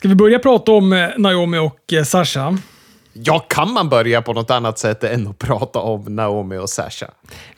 [0.00, 2.58] Ska vi börja prata om eh, Naomi och eh, Sasha?
[3.12, 7.06] Ja, kan man börja på något annat sätt än att prata om Naomi och Sasha?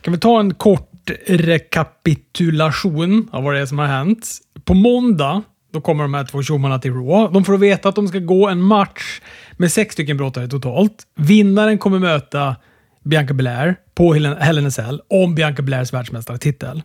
[0.01, 4.29] Kan vi ta en kort rekapitulation av vad det är som har hänt?
[4.65, 5.43] På måndag
[5.73, 7.35] då kommer de här två tjommarna till Raw.
[7.35, 9.21] De får veta att de ska gå en match
[9.53, 11.03] med sex stycken brottare totalt.
[11.15, 12.57] Vinnaren kommer möta
[13.03, 16.83] Bianca Belair på Hell in a Cell om Bianca Belairs världsmästartitel.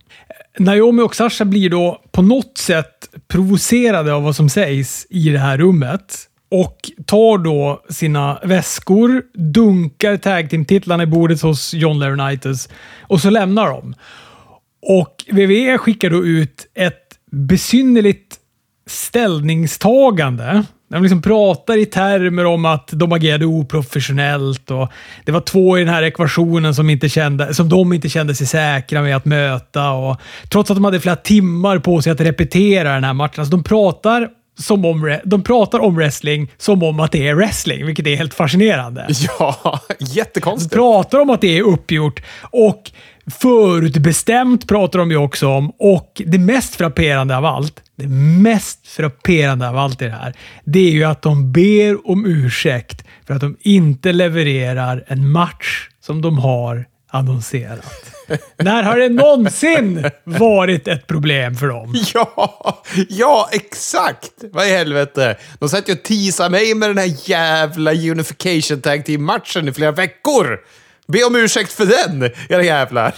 [0.60, 5.40] Naomi och Sasha blir då på något sätt provocerade av vad som sägs i det
[5.40, 12.70] här rummet och tar då sina väskor, dunkar tag team-titlarna i bordet hos John Laurinaitis
[13.02, 13.96] och så lämnar de.
[14.82, 18.36] Och WWE skickar då ut ett besynnerligt
[18.86, 20.64] ställningstagande.
[20.90, 24.92] De liksom pratar i termer om att de agerade oprofessionellt och
[25.26, 28.48] det var två i den här ekvationen som, inte kände, som de inte kände sig
[28.48, 29.92] säkra med att möta.
[29.92, 33.40] Och, trots att de hade flera timmar på sig att repetera den här matchen.
[33.40, 34.30] Alltså de pratar
[34.60, 38.34] som om, de pratar om wrestling som om att det är wrestling, vilket är helt
[38.34, 39.08] fascinerande.
[39.40, 40.72] Ja, jättekonstigt.
[40.72, 42.92] De pratar om att det är uppgjort och
[43.32, 45.72] förutbestämt pratar de ju också om.
[45.80, 48.08] Och det mest frapperande av allt, det
[48.42, 50.34] mest frapperande av allt i det här,
[50.66, 55.90] det är ju att de ber om ursäkt för att de inte levererar en match
[56.02, 58.14] som de har annonserat.
[58.58, 61.96] När har det någonsin varit ett problem för dem?
[62.14, 64.32] Ja, ja exakt!
[64.52, 65.38] Vad i helvete?
[65.60, 69.92] De satt ju och teasade mig med den här jävla Unification Tag Team-matchen i flera
[69.92, 70.60] veckor.
[71.08, 73.14] Be om ursäkt för den, era jävlar.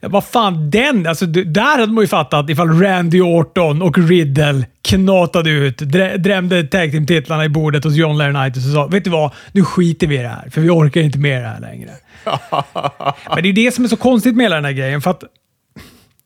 [0.00, 1.06] Ja, vad fan, den?
[1.06, 5.78] Alltså, där hade man ju fattat ifall Randy Orton och Riddle knatade ut,
[6.18, 10.06] drämde tag team-titlarna i bordet hos John Laurinaitis och sa vet du vad, nu skiter
[10.06, 11.90] vi i det här, för vi orkar inte med det här längre.
[13.34, 15.24] Men det är det som är så konstigt med hela den här grejen, för att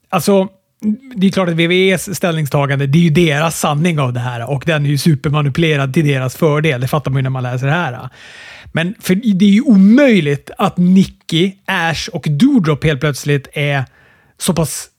[0.08, 0.48] alltså,
[1.16, 4.62] det är klart att VVEs ställningstagande, det är ju deras sanning av det här och
[4.66, 6.80] den är ju supermanipulerad till deras fördel.
[6.80, 8.08] Det fattar man ju när man läser det här.
[8.72, 13.84] Men för det är ju omöjligt att Nicky, Ash och Doodrop helt plötsligt är
[14.38, 14.89] så pass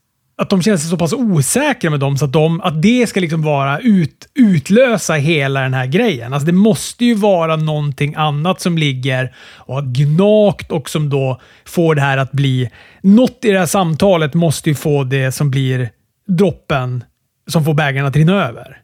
[0.42, 3.20] att de känner sig så pass osäkra med dem så att, de, att det ska
[3.20, 6.32] liksom vara ut, utlösa hela den här grejen.
[6.32, 11.40] Alltså det måste ju vara någonting annat som ligger och har gnagt och som då
[11.64, 12.70] får det här att bli...
[13.00, 15.90] Något i det här samtalet måste ju få det som blir
[16.28, 17.04] droppen
[17.46, 18.78] som får bägaren att rinna över.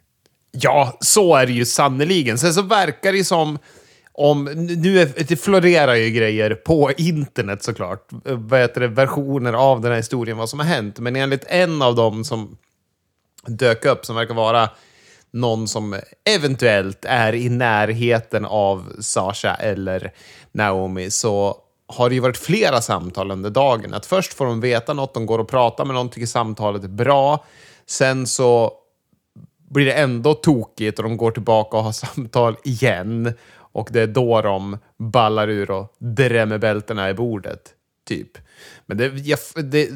[0.53, 2.39] Ja, så är det ju sannoliken.
[2.39, 3.59] Sen så verkar det som
[4.19, 9.81] om, nu är, det florerar ju grejer på internet såklart, vad heter det, versioner av
[9.81, 10.99] den här historien, vad som har hänt.
[10.99, 12.57] Men enligt en av dem som
[13.47, 14.71] dök upp, som verkar vara
[15.31, 20.13] någon som eventuellt är i närheten av Sasha eller
[20.53, 23.95] Naomi, så har det ju varit flera samtal under dagen.
[23.95, 26.89] Att först får de veta något, de går och pratar med någon, tycker samtalet är
[26.89, 27.45] bra.
[27.87, 28.73] Sen så
[29.71, 33.35] blir det ändå tokigt och de går tillbaka och har samtal igen.
[33.79, 37.75] Och det är då de ballar ur och drämmer bältena i bordet.
[38.07, 38.39] Typ.
[38.87, 39.91] Men det, jag, det,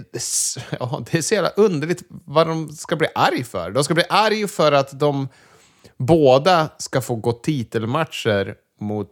[0.81, 3.71] ja, det är så jävla underligt vad de ska bli arg för.
[3.71, 5.29] De ska bli arg för att de
[5.97, 9.09] båda ska få gå titelmatcher mot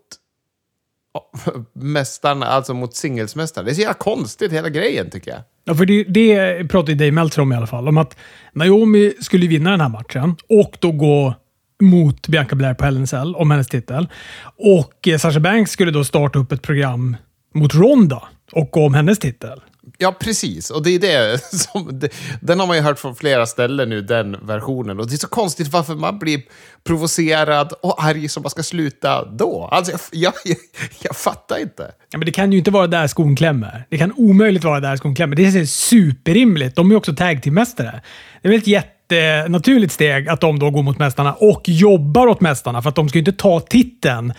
[1.72, 3.64] mästarna, alltså mot singelsmästarna.
[3.64, 5.40] Det är så jävla konstigt hela grejen tycker jag.
[5.64, 7.88] Ja, för det, det pratade Dave Meltzer om i alla fall.
[7.88, 8.16] Om att
[8.52, 11.34] Naomi skulle vinna den här matchen och då gå
[11.80, 14.08] mot Bianca Blair på Hell Cell om hennes titel.
[14.56, 17.16] Och eh, Sasha Banks skulle då starta upp ett program
[17.54, 19.60] mot Ronda och om hennes titel.
[19.98, 20.70] Ja, precis.
[20.70, 21.98] Och det är det som...
[21.98, 22.08] Det,
[22.40, 25.00] den har man ju hört från flera ställen nu, den versionen.
[25.00, 26.42] Och det är så konstigt varför man blir
[26.84, 29.68] provocerad och arg som man ska sluta då.
[29.72, 30.56] Alltså, jag, jag, jag,
[31.02, 31.90] jag fattar inte.
[32.10, 33.86] Ja, men det kan ju inte vara där skon klämmer.
[33.90, 35.36] Det kan omöjligt vara där skon klämmer.
[35.36, 36.76] Det är superrimligt.
[36.76, 38.00] De är ju också tag team-mästare.
[38.42, 41.62] Det är väl ett jätte jättenaturligt eh, steg att de då går mot mästarna och
[41.64, 42.82] jobbar åt mästarna.
[42.82, 44.32] För att de ska ju inte ta titeln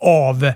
[0.00, 0.52] av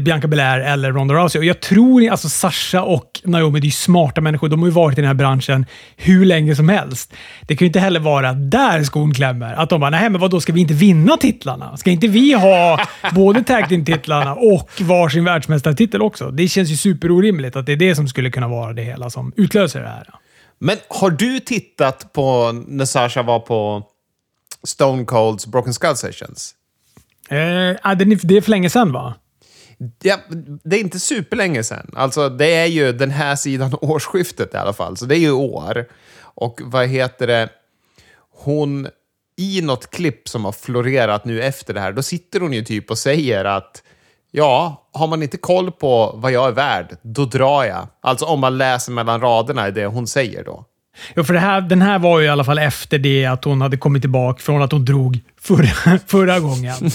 [0.00, 1.38] Bianca Belair eller Ronda Rousey.
[1.38, 4.48] Och jag tror alltså Sasha och Naomi, det är smarta människor.
[4.48, 5.66] De har ju varit i den här branschen
[5.96, 7.14] hur länge som helst.
[7.42, 9.54] Det kan ju inte heller vara där skon klämmer.
[9.54, 11.76] Att de bara, nej men vadå, ska vi inte vinna titlarna?
[11.76, 12.80] Ska inte vi ha
[13.14, 16.30] både tag team-titlarna och varsin världsmästartitel också?
[16.30, 19.32] Det känns ju superorimligt att det är det som skulle kunna vara det hela som
[19.36, 20.06] utlöser det här.
[20.58, 23.82] Men har du tittat på när Sasha var på
[24.62, 26.54] Stone Colds Broken Skull Sessions?
[27.28, 29.14] Eh, det är för länge sedan va?
[30.02, 30.16] Ja,
[30.64, 31.90] det är inte superlänge sedan.
[31.96, 35.32] Alltså, det är ju den här sidan årsskiftet i alla fall, så det är ju
[35.32, 35.86] år.
[36.20, 37.48] Och vad heter det?
[38.30, 38.88] Hon,
[39.36, 42.90] i något klipp som har florerat nu efter det här, då sitter hon ju typ
[42.90, 43.82] och säger att
[44.30, 47.88] Ja, har man inte koll på vad jag är värd, då drar jag.
[48.02, 50.64] Alltså om man läser mellan raderna i det hon säger då.
[51.14, 53.76] Ja, för här, den här var ju i alla fall efter det att hon hade
[53.76, 56.74] kommit tillbaka från att hon drog förra, förra gången.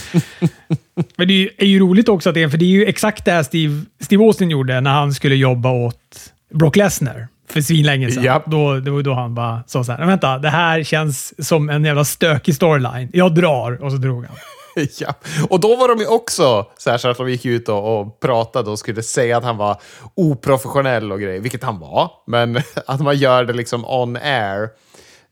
[1.15, 3.25] Men det är ju, är ju roligt också, att det, för det är ju exakt
[3.25, 8.11] det här Steve, Steve Austin gjorde när han skulle jobba åt Brock Lesnar för svinlänge
[8.11, 8.23] sedan.
[8.23, 8.43] Japp.
[8.45, 11.69] Då, det var då han bara sa så här, "Men vänta, det här känns som
[11.69, 13.09] en jävla stökig storyline.
[13.13, 14.35] Jag drar, och så drog han.
[14.99, 15.13] ja.
[15.49, 18.19] Och då var de ju också så, här, så att de gick ut och, och
[18.19, 19.81] pratade och skulle säga att han var
[20.15, 22.11] oprofessionell och grejer, vilket han var.
[22.27, 24.69] Men att man gör det liksom on air.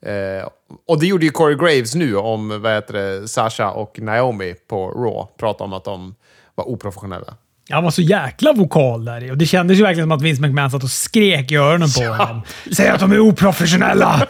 [0.06, 0.48] Eh,
[0.88, 4.92] och det gjorde ju Corey Graves nu om vad heter det, Sasha och Naomi på
[4.92, 5.28] Raw.
[5.38, 6.16] Pratade om att de
[6.56, 7.36] var oprofessionella.
[7.72, 10.42] Han var så jäkla vokal där i och det kändes ju verkligen som att Vince
[10.42, 12.42] McMahon satt och skrek i öronen på honom.
[12.72, 14.28] Säg att de är oprofessionella!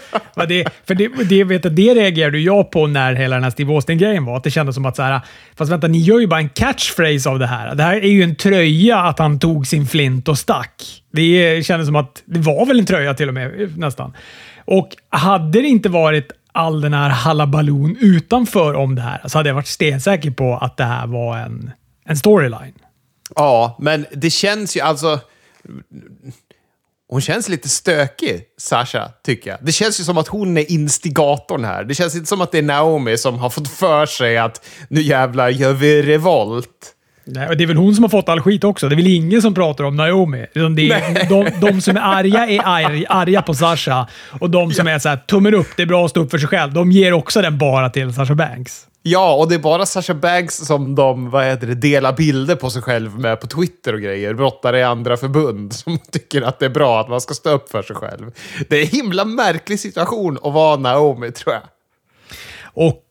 [0.47, 3.73] Det, för det, det, vet jag, det reagerade jag på när hela den här Steve
[3.73, 4.38] Austin-grejen var.
[4.38, 5.21] Att det kändes som att så här,
[5.55, 7.75] fast vänta, ni gör ju bara en catchphrase av det här.
[7.75, 11.03] Det här är ju en tröja att han tog sin flint och stack.
[11.11, 14.13] Det kändes som att det var väl en tröja till och med, nästan.
[14.65, 19.49] Och hade det inte varit all den här halabalon utanför om det här så hade
[19.49, 21.71] jag varit stensäker på att det här var en,
[22.05, 22.73] en storyline.
[23.36, 25.19] Ja, men det känns ju alltså...
[27.10, 29.60] Hon känns lite stökig, Sasha, tycker jag.
[29.62, 31.83] Det känns ju som att hon är instigatorn här.
[31.83, 35.01] Det känns inte som att det är Naomi som har fått för sig att nu
[35.01, 36.95] jävlar gör vi revolt.
[37.23, 38.89] Nej, och det är väl hon som har fått all skit också.
[38.89, 40.45] Det är väl ingen som pratar om Naomi.
[40.53, 44.07] Det är, de, de som är arga är arg, arga på Sasha
[44.39, 46.38] och de som är så här, tummen upp, det är bra att stå upp för
[46.38, 46.73] sig själv.
[46.73, 48.88] De ger också den bara till Sasha Banks.
[49.03, 52.69] Ja, och det är bara Sasha Banks som de vad heter det, delar bilder på
[52.69, 54.33] sig själv med på Twitter och grejer.
[54.33, 57.69] Brottare i andra förbund som tycker att det är bra att man ska stå upp
[57.69, 58.31] för sig själv.
[58.69, 61.63] Det är en himla märklig situation att vara Naomi, tror jag.
[62.63, 63.03] Och,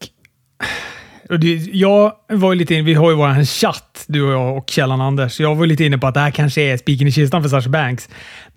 [1.72, 5.00] jag var ju lite inne, vi har ju vår chatt, du och jag och Källan
[5.00, 5.40] Anders.
[5.40, 7.70] Jag var lite inne på att det här kanske är spiken i kistan för Sasha
[7.70, 8.08] Banks.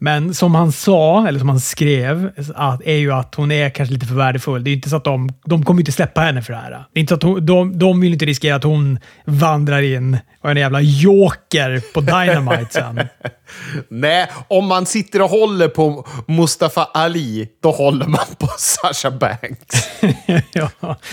[0.03, 3.93] Men som han sa, eller som han skrev, att, är ju att hon är kanske
[3.93, 4.63] lite för värdefull.
[4.63, 6.71] Det är inte så att de, de kommer inte släppa henne för det här.
[6.71, 10.17] Det är inte så att hon, de, de vill inte riskera att hon vandrar in
[10.41, 12.99] och är en jävla joker på Dynamite sen.
[13.89, 20.01] Nej, om man sitter och håller på Mustafa Ali, då håller man på Sasha Banks.
[20.53, 20.69] ja,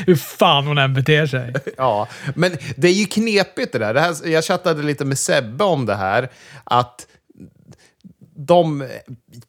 [0.07, 1.55] hur fan hon än beter sig.
[1.77, 3.95] Ja, men det är ju knepigt det där.
[3.95, 6.31] Det här jag chattade lite med Sebbe om det här.
[6.65, 7.07] Att
[8.47, 8.89] de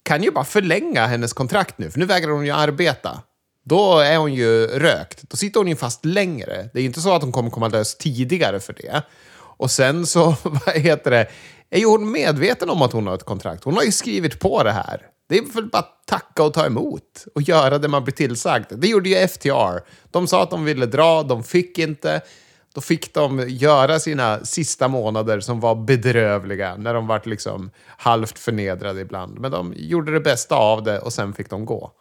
[0.03, 3.21] kan ju bara förlänga hennes kontrakt nu, för nu vägrar hon ju arbeta.
[3.63, 5.29] Då är hon ju rökt.
[5.29, 6.69] Då sitter hon ju fast längre.
[6.73, 9.03] Det är ju inte så att hon kommer komma lös tidigare för det.
[9.38, 11.27] Och sen så, vad heter det,
[11.69, 13.63] är ju hon medveten om att hon har ett kontrakt.
[13.63, 15.01] Hon har ju skrivit på det här.
[15.29, 18.65] Det är väl bara att tacka och ta emot och göra det man blir tillsagd.
[18.77, 19.79] Det gjorde ju FTR.
[20.11, 22.21] De sa att de ville dra, de fick inte.
[22.73, 28.39] Då fick de göra sina sista månader som var bedrövliga, när de var liksom halvt
[28.39, 29.39] förnedrade ibland.
[29.39, 31.91] Men de gjorde det bästa av det och sen fick de gå.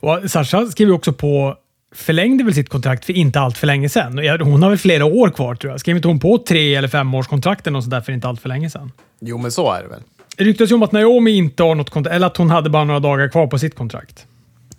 [0.00, 1.56] Och Sasha skrev ju också på
[1.94, 4.40] förlängde väl sitt kontrakt för inte allt för länge sedan.
[4.40, 5.80] Hon har väl flera år kvar tror jag.
[5.80, 8.28] Skrev inte hon på tre eller fem års kontrakt eller något sånt där för inte
[8.28, 8.92] allt för länge sedan?
[9.20, 10.00] Jo, men så är det väl.
[10.36, 12.84] Det ryktas ju om att Naomi inte har något kontrakt, eller att hon hade bara
[12.84, 14.26] några dagar kvar på sitt kontrakt.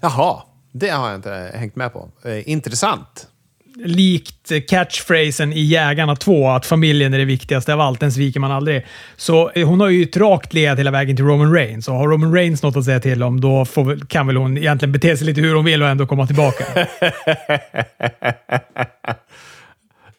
[0.02, 0.42] Jaha,
[0.72, 2.10] det har jag inte hängt med på.
[2.24, 3.28] Eh, intressant.
[3.76, 8.52] Likt catchphrasen i Jägarna 2, att familjen är det viktigaste av allt, den sviker man
[8.52, 8.86] aldrig.
[9.16, 11.88] Så eh, hon har ju ett rakt led hela vägen till Roman Reigns.
[11.88, 14.92] Och har Roman Reigns något att säga till om, då får, kan väl hon egentligen
[14.92, 16.66] bete sig lite hur hon vill och ändå komma tillbaka.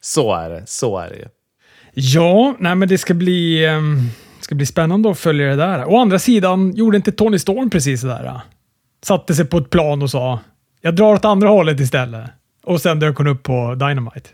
[0.01, 1.25] Så är det, så är det ju.
[1.93, 4.09] Ja, nej men det ska bli, ehm,
[4.39, 5.89] ska bli spännande att följa det där.
[5.89, 8.41] Å andra sidan gjorde inte Tony Storm precis sådär?
[9.03, 10.39] Satte sig på ett plan och sa
[10.81, 12.29] “Jag drar åt andra hållet istället”.
[12.65, 14.29] Och sen dök hon upp på Dynamite.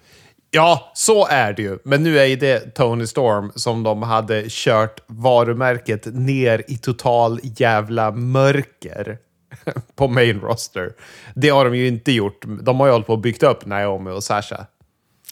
[0.52, 1.78] Ja, så är det ju.
[1.86, 7.40] Men nu är ju det Tony Storm som de hade kört varumärket ner i total
[7.44, 9.18] jävla mörker
[9.96, 10.90] på main roster.
[11.36, 12.46] Det har de ju inte gjort.
[12.62, 14.66] De har ju hållit på och byggt upp Naomi och Sasha.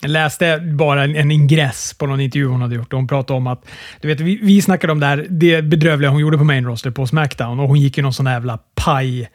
[0.01, 2.94] Jag läste bara en, ingress på någon intervju hon hade gjort.
[2.94, 3.65] och Hon pratade om att,
[4.01, 6.91] du vet, vi, vi snackade om det, här, det bedrövliga hon gjorde på main roster
[6.91, 9.29] på Smackdown och hon gick ju någon sån jävla paj.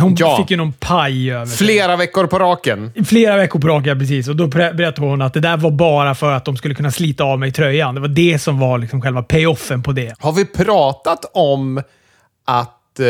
[0.00, 0.36] Hon Ja.
[0.36, 1.56] fick ju någon paj över sig.
[1.66, 2.92] Flera veckor på raken.
[3.06, 4.28] Flera veckor på raken, precis.
[4.28, 6.90] Och då ber- berättade hon att det där var bara för att de skulle kunna
[6.90, 7.94] slita av mig tröjan.
[7.94, 10.14] Det var det som var liksom själva payoffen på det.
[10.18, 11.82] Har vi pratat om
[12.46, 13.06] att eh,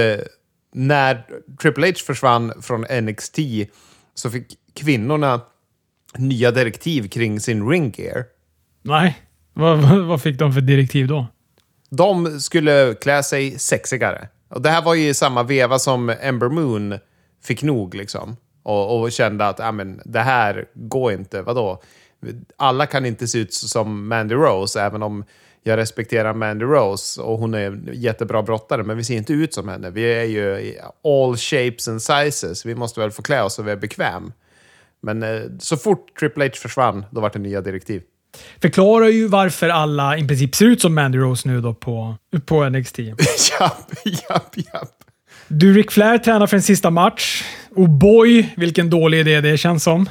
[0.74, 1.22] när
[1.62, 3.38] Triple H försvann från NXT
[4.14, 4.46] så fick
[4.80, 5.40] kvinnorna
[6.18, 8.24] nya direktiv kring sin ring gear?
[8.82, 9.18] Nej.
[9.54, 11.26] Vad, vad fick de för direktiv då?
[11.90, 14.28] De skulle klä sig sexigare.
[14.52, 16.98] Och det här var ju i samma veva som Ember Moon
[17.42, 18.36] fick nog liksom.
[18.62, 21.42] Och, och kände att ah, men, det här går inte.
[21.42, 21.82] Vadå?
[22.56, 25.24] Alla kan inte se ut som Mandy Rose, även om
[25.62, 29.54] jag respekterar Mandy Rose och hon är en jättebra brottare, men vi ser inte ut
[29.54, 29.90] som henne.
[29.90, 32.66] Vi är ju i all shapes and sizes.
[32.66, 34.32] Vi måste väl få klä oss så vi är bekväm.
[35.00, 38.02] Men eh, så fort Triple H försvann, då var det nya direktiv.
[38.62, 42.68] Förklarar ju varför alla i princip ser ut som Mandy Rose nu då på, på
[42.68, 42.98] NXT.
[42.98, 45.02] japp, japp, japp.
[45.48, 47.44] Du, Ric Flair tränar för en sista match.
[47.76, 50.08] Och boy, vilken dålig idé det känns som.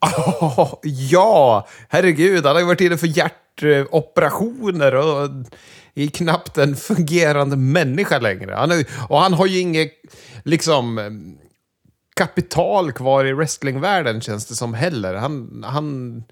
[0.00, 2.46] Oh, ja, herregud.
[2.46, 5.28] Han har ju varit inne för hjärtoperationer och
[5.94, 8.54] är knappt en fungerande människa längre.
[8.54, 9.92] Han är, och han har ju inget
[10.44, 10.98] liksom,
[12.16, 15.14] kapital kvar i wrestlingvärlden känns det som heller.
[15.14, 16.22] Han, han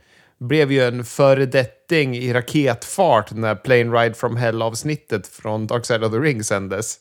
[0.41, 6.13] blev ju en föredetting i raketfart när Plane Ride from Hell-avsnittet från Dark Side of
[6.13, 6.97] the Ring sändes.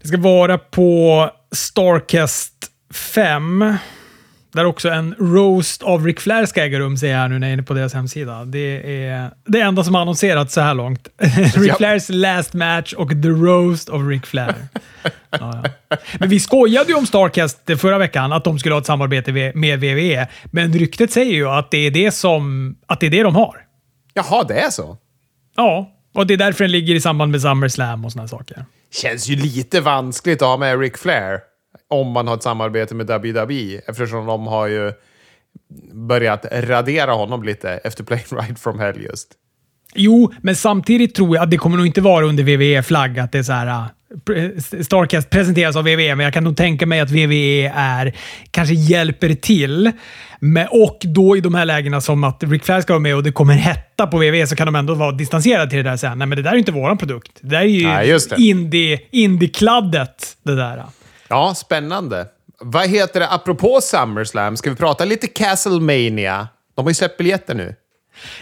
[0.00, 3.74] Det ska vara på Starcast 5.
[4.52, 7.46] Där också en roast av Ric Flair ska äga rum, ser jag här nu när
[7.46, 8.44] jag är inne på deras hemsida.
[8.44, 11.08] Det är det enda som har annonserats så här långt.
[11.56, 14.54] Ric Flairs last match och the roast of Ric Flair.
[15.40, 15.96] Ja, ja.
[16.18, 19.80] Men vi skojade ju om Starcast förra veckan, att de skulle ha ett samarbete med
[19.80, 20.28] WWE.
[20.44, 23.56] Men ryktet säger ju att det är det, som, att det, är det de har.
[24.14, 24.96] Jaha, det är så?
[25.56, 28.64] Ja, och det är därför den ligger i samband med SummerSlam och såna saker.
[29.02, 31.40] Känns ju lite vanskligt att ha med Ric Flair
[31.92, 34.92] om man har ett samarbete med WWE, eftersom de har ju
[35.92, 39.28] börjat radera honom lite efter Plane Ride from Hell just.
[39.94, 43.38] Jo, men samtidigt tror jag att det kommer nog inte vara under WWE-flagg att det
[43.38, 47.10] är så här äh, Starcast presenteras av WWE, men jag kan nog tänka mig att
[47.10, 48.16] WWE är,
[48.50, 49.92] kanske hjälper till.
[50.40, 53.22] Men, och då i de här lägena som att Ric Flair ska vara med och
[53.22, 56.18] det kommer hetta på WWE så kan de ändå vara distanserade till det där sen.
[56.18, 57.38] Nej, men det där är inte våran produkt.
[57.40, 60.36] Det där är ju Nej, indie, indie-kladdet.
[60.42, 60.84] Det där.
[61.32, 62.26] Ja, spännande.
[62.60, 66.48] Vad heter det, apropå SummerSlam, ska vi prata lite Castlemania?
[66.74, 67.74] De har ju släppt biljetter nu.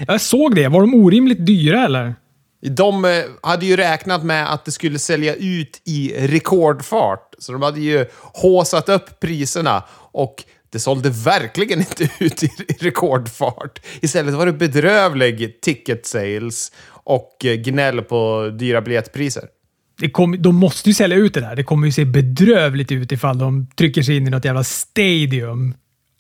[0.07, 0.69] Jag såg det.
[0.69, 2.15] Var de orimligt dyra eller?
[2.61, 7.35] De eh, hade ju räknat med att det skulle sälja ut i rekordfart.
[7.39, 13.81] Så de hade ju håsat upp priserna och det sålde verkligen inte ut i rekordfart.
[14.01, 19.45] Istället var det bedrövlig ticket sales och eh, gnäll på dyra biljettpriser
[20.09, 21.57] kom, de måste ju sälja ut det där.
[21.57, 25.75] Det kommer ju se bedrövligt ut ifall de trycker sig in i något jävla stadium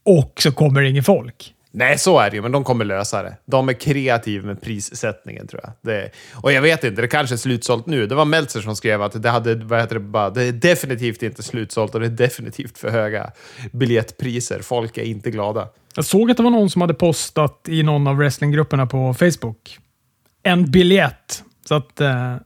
[0.04, 1.54] och så kommer det ingen folk.
[1.72, 3.37] Nej, så är det ju, men de kommer lösa det.
[3.46, 5.72] De är kreativa med prissättningen, tror jag.
[5.82, 8.06] Det, och jag vet inte, det kanske är slutsålt nu.
[8.06, 11.22] Det var Meltzer som skrev att det, hade, vad heter det, bara, det är definitivt
[11.22, 13.30] inte slutsålt och det är definitivt för höga
[13.72, 14.60] biljettpriser.
[14.62, 15.68] Folk är inte glada.
[15.94, 19.78] Jag såg att det var någon som hade postat i någon av wrestlinggrupperna på Facebook.
[20.42, 22.36] En biljett så, att, eh,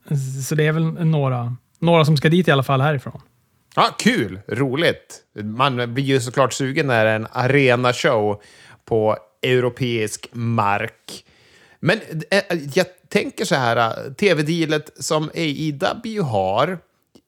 [0.48, 3.20] så det är väl några, några som ska dit i alla fall härifrån.
[3.76, 4.40] Ja, kul!
[4.48, 5.20] Roligt!
[5.42, 8.42] Man blir ju såklart sugen när det är en arenashow
[8.84, 11.24] på europeisk mark.
[11.80, 12.00] Men
[12.30, 12.42] eh,
[12.74, 16.78] jag tänker så här, tv-dealet som AEW har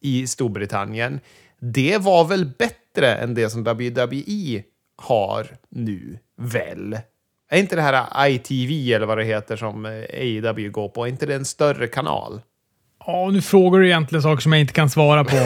[0.00, 1.20] i Storbritannien,
[1.60, 4.62] det var väl bättre än det som WWE
[4.96, 6.98] har nu, väl?
[7.50, 11.26] Är inte det här ITV eller vad det heter som AEW går på, är inte
[11.26, 12.40] det en större kanal?
[13.06, 15.36] Ja, nu frågar du egentligen saker som jag inte kan svara på.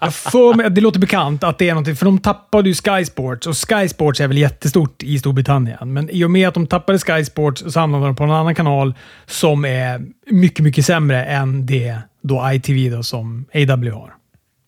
[0.00, 3.04] jag för mig, det låter bekant att det är någonting, för de tappade ju Sky
[3.04, 5.92] Sports och Sky Sports är väl jättestort i Storbritannien.
[5.92, 8.54] Men i och med att de tappade Sky Sports så hamnade de på en annan
[8.54, 8.94] kanal
[9.26, 14.14] som är mycket, mycket sämre än det då ITV då, som AW har.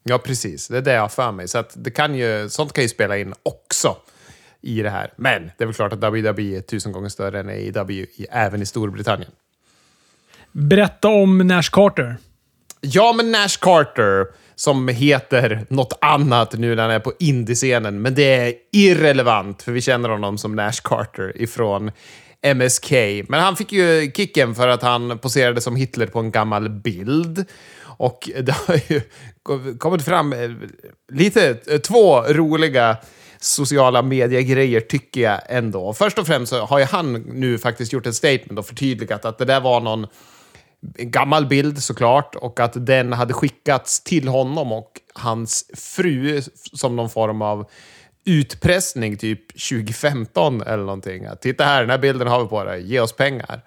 [0.02, 0.68] Ja, precis.
[0.68, 1.48] Det är det jag har för mig.
[1.48, 3.96] Så att det kan ju, sånt kan ju spela in också
[4.62, 5.12] i det här.
[5.16, 8.66] Men det är väl klart att WWE är tusen gånger större än AEW, även i
[8.66, 9.30] Storbritannien.
[10.52, 12.16] Berätta om Nash Carter.
[12.80, 18.14] Ja, men Nash Carter, som heter något annat nu när han är på indiescenen, men
[18.14, 21.90] det är irrelevant, för vi känner honom som Nash Carter ifrån
[22.54, 22.90] MSK.
[23.28, 27.44] Men han fick ju kicken för att han poserade som Hitler på en gammal bild.
[27.82, 29.00] Och det har ju
[29.78, 30.50] kommit fram eh,
[31.12, 32.96] lite, eh, två roliga
[33.40, 35.92] sociala medier grejer tycker jag ändå.
[35.92, 39.38] Först och främst så har ju han nu faktiskt gjort ett statement och förtydligat att
[39.38, 40.06] det där var någon
[40.98, 47.10] gammal bild såklart och att den hade skickats till honom och hans fru som någon
[47.10, 47.70] form av
[48.24, 51.24] utpressning typ 2015 eller någonting.
[51.24, 53.62] Att, Titta här, den här bilden har vi på dig, ge oss pengar.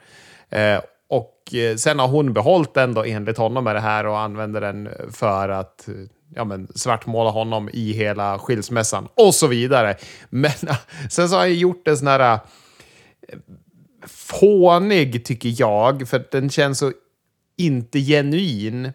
[0.49, 4.19] Eh, och eh, sen har hon behållit den då enligt honom med det här och
[4.19, 5.93] använder den för att eh,
[6.35, 9.95] ja, men, svartmåla honom i hela skilsmässan och så vidare.
[10.29, 10.51] Men
[11.09, 12.33] sen så har jag gjort en sån här
[13.27, 13.39] eh,
[14.07, 16.91] fånig, tycker jag, för att den känns så
[17.57, 18.91] inte genuin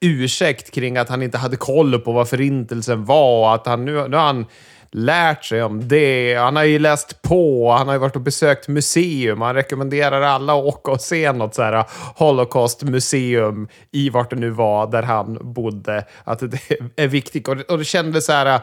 [0.00, 4.08] ursäkt kring att han inte hade koll på vad förintelsen var och att han nu,
[4.08, 4.46] nu har han
[4.92, 6.34] lärt sig om det.
[6.34, 9.40] Han har ju läst på, han har ju varit och besökt museum.
[9.40, 11.84] Han rekommenderar alla att åka och se något så här
[12.16, 16.06] Holocaust-museum i vart det nu var där han bodde.
[16.24, 16.58] Att det
[16.96, 17.48] är viktigt.
[17.48, 18.60] Och det, och det kändes så här äh,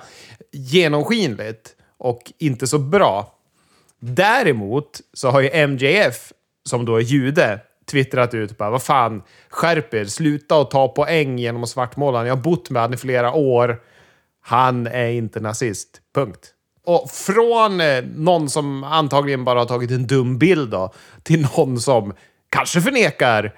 [0.52, 3.34] genomskinligt och inte så bra.
[4.00, 6.32] Däremot så har ju MJF,
[6.70, 7.60] som då är jude,
[7.92, 12.28] twittrat ut bara vad fan, skärp er, sluta och ta poäng genom att svartmåla.
[12.28, 13.82] Jag har bott med honom i flera år.
[14.48, 15.88] Han är inte nazist.
[16.16, 16.54] Punkt.
[16.86, 21.80] Och från eh, någon som antagligen bara har tagit en dum bild då, till någon
[21.80, 22.14] som
[22.50, 23.54] kanske förnekar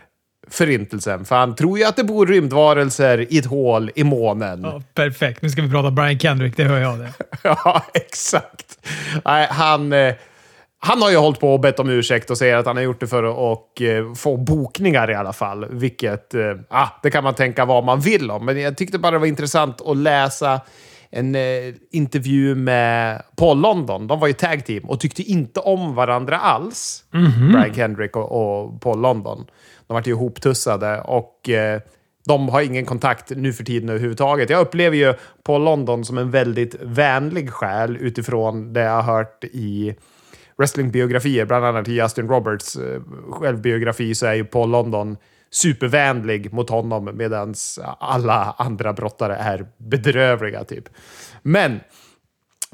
[0.47, 1.25] förintelsen.
[1.25, 4.61] För han tror ju att det bor rymdvarelser i ett hål i månen.
[4.61, 5.41] Ja, perfekt.
[5.41, 7.13] Nu ska vi prata Brian Kendrick, det hör jag det.
[7.43, 8.79] ja, exakt.
[9.25, 9.93] Nej, han...
[10.81, 12.99] Han har ju hållit på och bett om ursäkt och säger att han har gjort
[12.99, 15.65] det för att eh, få bokningar i alla fall.
[15.69, 18.45] Vilket, eh, ah, det kan man tänka vad man vill om.
[18.45, 20.61] Men jag tyckte bara det var intressant att läsa
[21.09, 24.07] en eh, intervju med Paul London.
[24.07, 27.03] De var ju tag team och tyckte inte om varandra alls.
[27.13, 27.51] Mm -hmm.
[27.51, 29.45] Brian Kendrick och, och, Paul London.
[29.87, 31.81] De var ju ihoptussade och eh,
[32.27, 34.49] de har ingen kontakt nu för tiden överhuvudtaget.
[34.49, 39.43] Jag upplever ju Paul London som en väldigt vänlig själ utifrån det jag har hört
[39.43, 39.95] i
[40.59, 43.01] wrestlingbiografier, bland annat i Justin Roberts eh,
[43.31, 45.17] självbiografi, så är ju Paul London
[45.51, 47.53] supervänlig mot honom medan
[47.99, 50.63] alla andra brottare är bedrövliga.
[50.63, 50.89] typ.
[51.41, 51.79] Men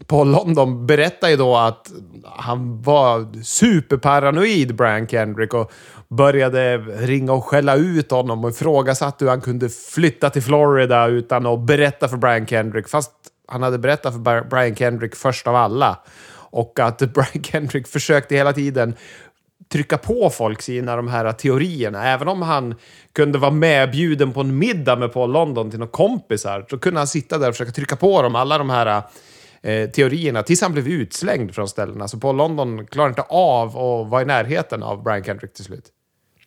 [0.08, 1.92] Paul London berättar ju då att
[2.24, 5.72] han var superparanoid, Brian Kendrick, och
[6.10, 11.46] började ringa och skälla ut honom och ifrågasatte hur han kunde flytta till Florida utan
[11.46, 13.12] att berätta för Brian Kendrick, fast
[13.48, 15.98] han hade berättat för Brian Kendrick först av alla.
[16.56, 18.96] Och att Brian Kendrick försökte hela tiden
[19.72, 22.08] trycka på folk sina de här teorierna.
[22.08, 22.76] Även om han
[23.14, 27.08] kunde vara medbjuden på en middag med Paul London till några kompisar så kunde han
[27.08, 29.04] sitta där och försöka trycka på dem alla de här
[29.62, 32.08] eh, teorierna tills han blev utslängd från ställena.
[32.08, 35.86] Så Paul London klarade inte av att vara i närheten av Brian Kendrick till slut.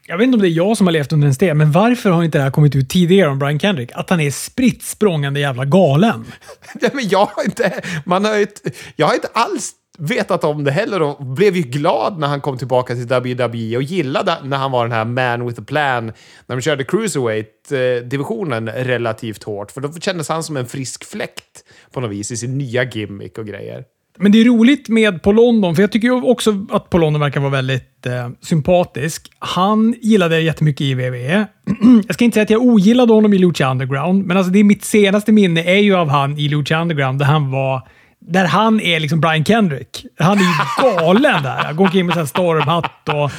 [0.07, 2.11] Jag vet inte om det är jag som har levt under en sten, men varför
[2.11, 3.91] har inte det här kommit ut tidigare om Brian Kendrick?
[3.95, 6.25] Att han är spritt språngande jävla galen.
[6.81, 7.81] ja, men jag har inte...
[8.05, 12.19] Man har inte jag har inte alls vetat om det heller och blev ju glad
[12.19, 15.61] när han kom tillbaka till WWE och gillade när han var den här man with
[15.61, 16.13] a plan
[16.47, 19.71] när de körde cruiserweight-divisionen relativt hårt.
[19.71, 23.39] För då kändes han som en frisk fläkt på något vis i sin nya gimmick
[23.39, 23.85] och grejer.
[24.21, 27.41] Men det är roligt med Paul London, för jag tycker också att Paul London verkar
[27.41, 29.31] vara väldigt eh, sympatisk.
[29.39, 31.47] Han gillade jättemycket i WWE.
[32.07, 34.65] jag ska inte säga att jag ogillade honom i Lucha Underground, men alltså det är
[34.65, 37.89] mitt senaste minne är ju av han i Lucha Underground, där han var
[38.29, 40.07] där han är liksom Brian Kendrick.
[40.19, 41.63] Han är ju galen där.
[41.65, 43.31] Han går omkring med en stormhatt och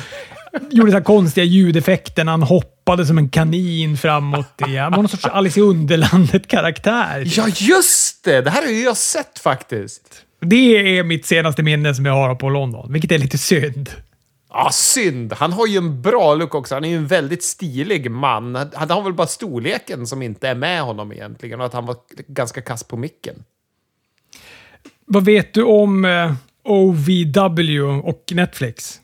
[0.71, 4.54] gjorde så konstiga ljudeffekter när han hoppade som en kanin framåt.
[4.58, 7.23] Det var någon sorts Alice i Underlandet-karaktär.
[7.25, 8.41] Ja, just det!
[8.41, 10.02] Det här har ju jag sett faktiskt.
[10.41, 13.89] Det är mitt senaste minne som jag har på London, vilket är lite synd.
[14.54, 15.34] Ja, synd.
[15.34, 16.75] Han har ju en bra look också.
[16.75, 18.56] Han är ju en väldigt stilig man.
[18.73, 21.95] Han har väl bara storleken som inte är med honom egentligen och att han var
[22.28, 23.36] ganska kass på micken.
[25.12, 29.00] Vad vet du om eh, OVW och Netflix?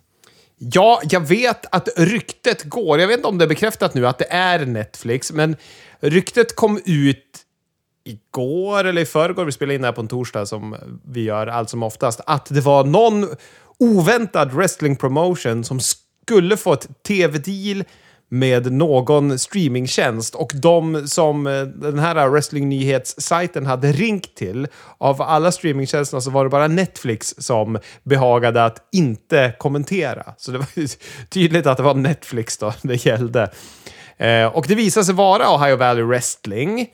[0.57, 2.99] Ja, jag vet att ryktet går.
[2.99, 5.55] Jag vet inte om det är bekräftat nu att det är Netflix, men
[5.99, 7.39] ryktet kom ut
[8.03, 11.47] igår eller i förrgår, vi spelar in det här på en torsdag som vi gör
[11.47, 13.27] allt som oftast, att det var någon
[13.77, 17.83] oväntad wrestling promotion som skulle få ett tv-deal
[18.29, 25.51] med någon streamingtjänst och de som eh, den här wrestlingnyhetssajten hade ringt till, av alla
[25.51, 30.33] streamingtjänsterna så var det bara Netflix som behagade att inte kommentera.
[30.37, 30.67] Så det var
[31.29, 33.51] tydligt att det var Netflix då det gällde.
[34.17, 36.87] Eh, och det visade sig vara Ohio Valley Wrestling.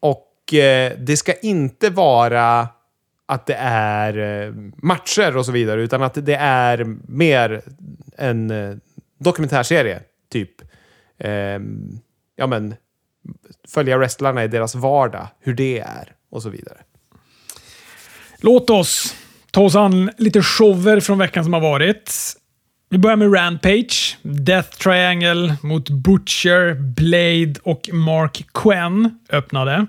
[0.00, 2.68] Och eh, det ska inte vara
[3.26, 4.52] att det är
[4.86, 7.62] matcher och så vidare, utan att det är mer
[8.18, 8.52] en
[9.20, 10.62] dokumentärserie typ
[11.18, 11.58] eh,
[12.36, 12.74] ja, men,
[13.68, 16.78] följa wrestlarna i deras vardag, hur det är och så vidare.
[18.38, 19.14] Låt oss
[19.50, 22.12] ta oss an lite shower från veckan som har varit.
[22.90, 24.18] Vi börjar med Rampage.
[24.22, 29.86] Death Triangle mot Butcher, Blade och Mark Quen öppnade.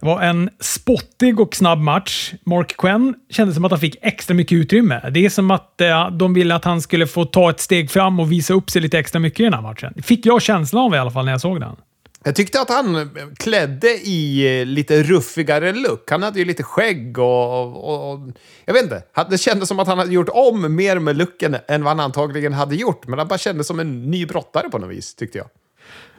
[0.00, 2.34] Det var en spottig och snabb match.
[2.44, 5.10] Mark Quinn kände som att han fick extra mycket utrymme.
[5.10, 8.20] Det är som att eh, de ville att han skulle få ta ett steg fram
[8.20, 9.92] och visa upp sig lite extra mycket i den här matchen.
[9.96, 11.76] Det fick jag känslan av i alla fall när jag såg den.
[12.24, 16.10] Jag tyckte att han klädde i eh, lite ruffigare look.
[16.10, 18.20] Han hade ju lite skägg och, och, och,
[18.64, 19.02] Jag vet inte.
[19.30, 22.52] Det kändes som att han hade gjort om mer med looken än vad han antagligen
[22.52, 23.06] hade gjort.
[23.06, 25.46] Men han bara kändes som en ny brottare på något vis, tyckte jag.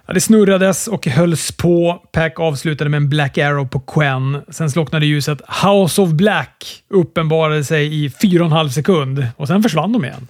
[0.09, 2.01] Ja, det snurrades och hölls på.
[2.11, 4.41] Pack avslutade med en Black Arrow på Quen.
[4.49, 5.41] Sen slocknade ljuset.
[5.63, 10.05] House of Black uppenbarade sig i fyra och en halv sekund och sen försvann de
[10.05, 10.27] igen.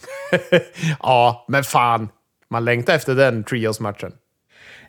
[1.00, 2.10] ja, men fan.
[2.52, 4.12] Man längtar efter den trios-matchen.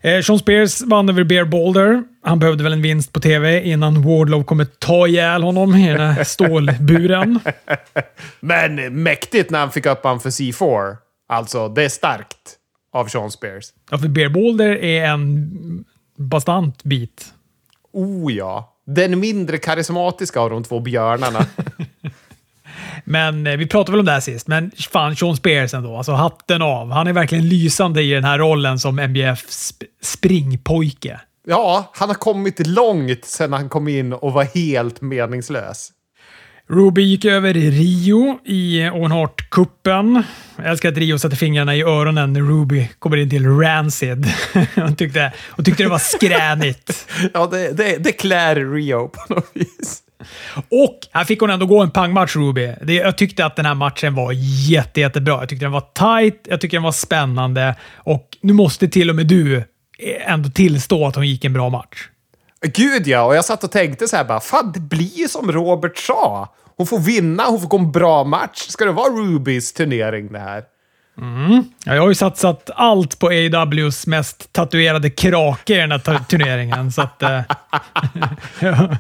[0.00, 2.02] Eh, Sean Spears vann över Bear Boulder.
[2.24, 6.00] Han behövde väl en vinst på TV innan Wardlow kommer ta ihjäl honom i den
[6.00, 7.40] här stålburen.
[8.40, 10.96] Men mäktigt när han fick upp han för C4.
[11.28, 12.56] Alltså, det är starkt
[12.92, 13.72] av Sean Spears.
[13.90, 15.84] Ja, för Bear Boulder är en
[16.16, 17.34] bastant bit.
[17.92, 18.76] Oh ja.
[18.86, 21.46] Den mindre karismatiska av de två björnarna.
[23.04, 25.96] Men eh, vi pratade väl om det här sist, men fan Sean Spears ändå.
[25.96, 26.90] Alltså hatten av.
[26.90, 31.20] Han är verkligen lysande i den här rollen som MBF sp springpojke.
[31.46, 35.92] Ja, han har kommit långt sedan han kom in och var helt meningslös.
[36.70, 40.22] Ruby gick över i Rio i Owen Hart-cupen.
[40.56, 44.26] Jag älskar att Rio satte fingrarna i öronen när Ruby kommer in till Rancid.
[44.74, 47.08] hon, tyckte, hon tyckte det var skränigt.
[47.34, 50.02] ja, det, det, det klär Rio på något vis.
[50.68, 52.74] Och här fick hon ändå gå en pangmatch, Ruby.
[52.82, 54.32] Det, jag tyckte att den här matchen var
[54.68, 55.34] jätte, jättebra.
[55.40, 59.16] Jag tyckte den var tight, jag tyckte den var spännande och nu måste till och
[59.16, 59.64] med du
[60.26, 62.08] ändå tillstå att hon gick en bra match.
[62.66, 65.52] Gud ja, och jag satt och tänkte så här bara, fan det blir ju som
[65.52, 66.54] Robert sa.
[66.76, 68.66] Hon får vinna, hon får gå en bra match.
[68.68, 70.62] Ska det vara Rubys turnering det här?
[71.18, 71.64] Mm.
[71.84, 76.92] Ja, jag har ju satsat allt på AWs mest tatuerade krake i den här turneringen.
[76.92, 77.40] så att, eh,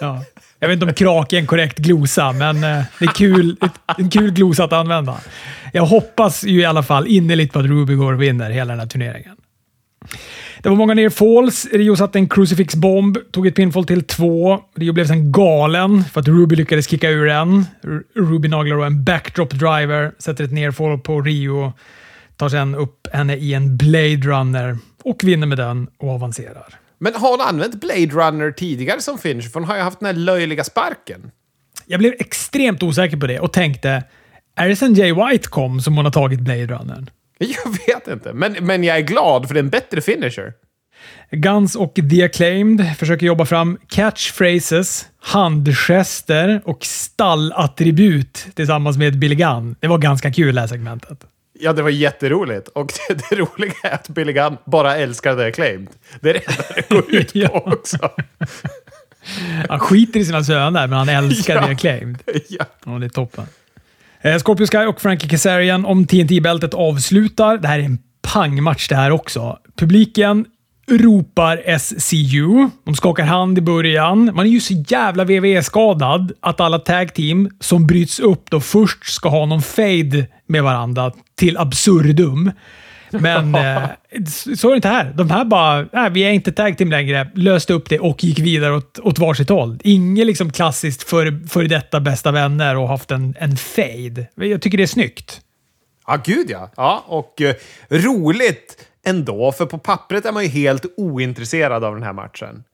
[0.00, 0.24] ja.
[0.58, 3.56] Jag vet inte om krake är en korrekt glosa, men eh, det är kul,
[3.98, 5.20] en kul glosa att använda.
[5.72, 8.80] Jag hoppas ju i alla fall innerligt på att Ruby går och vinner hela den
[8.80, 9.36] här turneringen.
[10.62, 11.66] Det var många near falls.
[11.72, 14.60] Rio satte en crucifix-bomb, tog ett pinfall till två.
[14.74, 17.64] Rio blev sen galen för att Ruby lyckades kicka ur en.
[18.14, 21.72] Ruby naglar då en backdrop driver, sätter ett nearfall på Rio,
[22.36, 26.78] tar sen upp henne i en Blade Runner och vinner med den och avancerar.
[26.98, 29.52] Men har hon använt Blade Runner tidigare som finish?
[29.52, 31.30] För hon har ju haft den här löjliga sparken.
[31.86, 34.04] Jag blev extremt osäker på det och tänkte,
[34.56, 37.10] är det sen Jay White kom som hon har tagit Blade Runnern?
[37.64, 40.52] Jag vet inte, men, men jag är glad för det är en bättre finisher.
[41.30, 49.76] Guns och The Acclaimed försöker jobba fram catchphrases, handgester och stallattribut tillsammans med Billy Gunn.
[49.80, 51.26] Det var ganska kul det här segmentet.
[51.60, 52.68] Ja, det var jätteroligt.
[52.68, 55.88] Och det, det roliga är att Billy Gunn bara älskar The Acclaimed.
[56.20, 56.42] Det är det
[56.74, 57.62] det går ut på ja.
[57.66, 58.10] också.
[59.68, 61.66] Han skiter i sina söner, men han älskar ja.
[61.66, 62.22] The Acclaimed.
[62.48, 62.64] Ja.
[62.84, 63.46] ja, det är toppen.
[64.24, 67.58] Eh, Scorpio Sky och Frankie Kazarian om TNT-bältet avslutar.
[67.58, 67.98] Det här är en
[68.32, 69.58] pangmatch det här också.
[69.76, 70.46] Publiken
[70.90, 72.68] ropar SCU.
[72.84, 74.30] De skakar hand i början.
[74.34, 79.12] Man är ju så jävla WWE-skadad att alla tag team som bryts upp då först
[79.12, 82.50] ska ha någon fade med varandra till absurdum.
[83.12, 83.88] Men eh,
[84.56, 85.12] så är det inte här.
[85.16, 88.38] De här bara, nej, vi är inte tag team längre, löste upp det och gick
[88.38, 89.78] vidare åt, åt varsitt håll.
[89.84, 94.26] Inget liksom klassiskt för, för detta bästa vänner och haft en, en fade.
[94.34, 95.40] Jag tycker det är snyggt.
[96.06, 96.70] Ja, gud ja.
[96.76, 97.52] ja och uh,
[97.90, 102.64] roligt ändå, för på pappret är man ju helt ointresserad av den här matchen.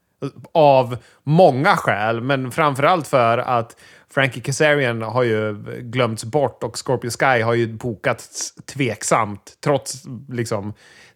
[0.53, 3.77] Av många skäl, men framförallt för att
[4.11, 10.75] Frankie Kazarian har ju glömts bort och Scorpio Sky har ju bokats tveksamt trots liksom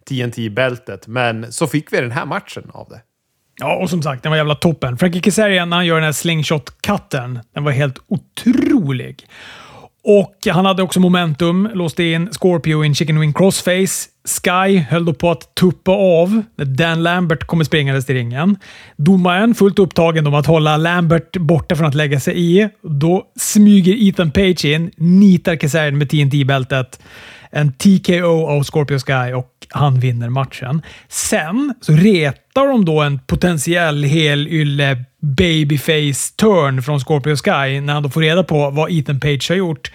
[0.09, 1.07] TNT-bältet.
[1.07, 3.01] Men så fick vi den här matchen av det.
[3.59, 4.97] Ja, och som sagt, den var jävla toppen.
[4.97, 9.27] Frankie Kazarian, när han gör den här slingshot-cutten, den var helt otrolig.
[10.03, 14.09] Och han hade också momentum, låste in Scorpio i en chicken wing crossface.
[14.25, 18.57] Sky höll då på att tuppa av när Dan Lambert kommer springandes till ringen.
[18.97, 22.69] Domaren, fullt upptagen om att hålla Lambert borta från att lägga sig i.
[22.81, 26.99] Då smyger Ethan Page in, nitar Kazarian med TNT-bältet.
[27.51, 30.81] En TKO av Scorpio Sky och han vinner matchen.
[31.07, 38.09] Sen så retar de då en potentiell helylle babyface-turn från Scorpio Sky när han då
[38.09, 39.91] får reda på vad Ethan Page har gjort.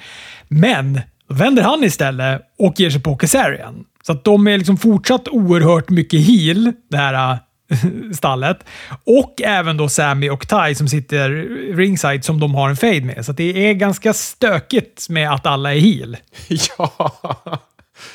[0.49, 3.85] Men vänder han istället och ger sig på Kazarian.
[4.03, 7.39] Så att de är liksom fortsatt oerhört mycket heel, det här äh,
[8.13, 8.65] stallet.
[9.05, 11.31] Och även då Sammy och Ty som sitter
[11.77, 13.25] ringside som de har en fade med.
[13.27, 16.17] Så det är ganska stökigt med att alla är heel.
[16.79, 17.21] Ja,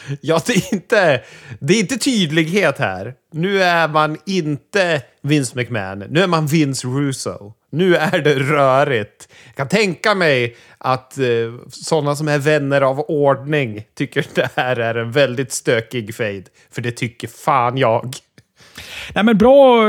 [0.21, 1.23] ja det, är inte,
[1.59, 3.13] det är inte tydlighet här.
[3.33, 5.99] Nu är man inte Vince McMahon.
[5.99, 7.53] Nu är man Vince Russo.
[7.71, 9.27] Nu är det rörigt.
[9.45, 11.25] Jag kan tänka mig att eh,
[11.69, 16.43] sådana som är vänner av ordning tycker det här är en väldigt stökig fade.
[16.71, 18.15] För det tycker fan jag.
[19.15, 19.85] Nej, men bra,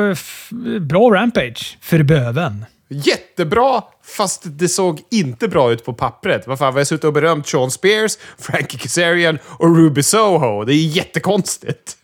[0.81, 2.65] bra Rampage för böven.
[2.89, 3.83] Jättebra,
[4.17, 6.47] fast det såg inte bra ut på pappret.
[6.47, 10.65] Vad fan, vi har suttit och berömt Sean Spears, Frankie Kazarian och Ruby Soho.
[10.65, 11.97] Det är jättekonstigt.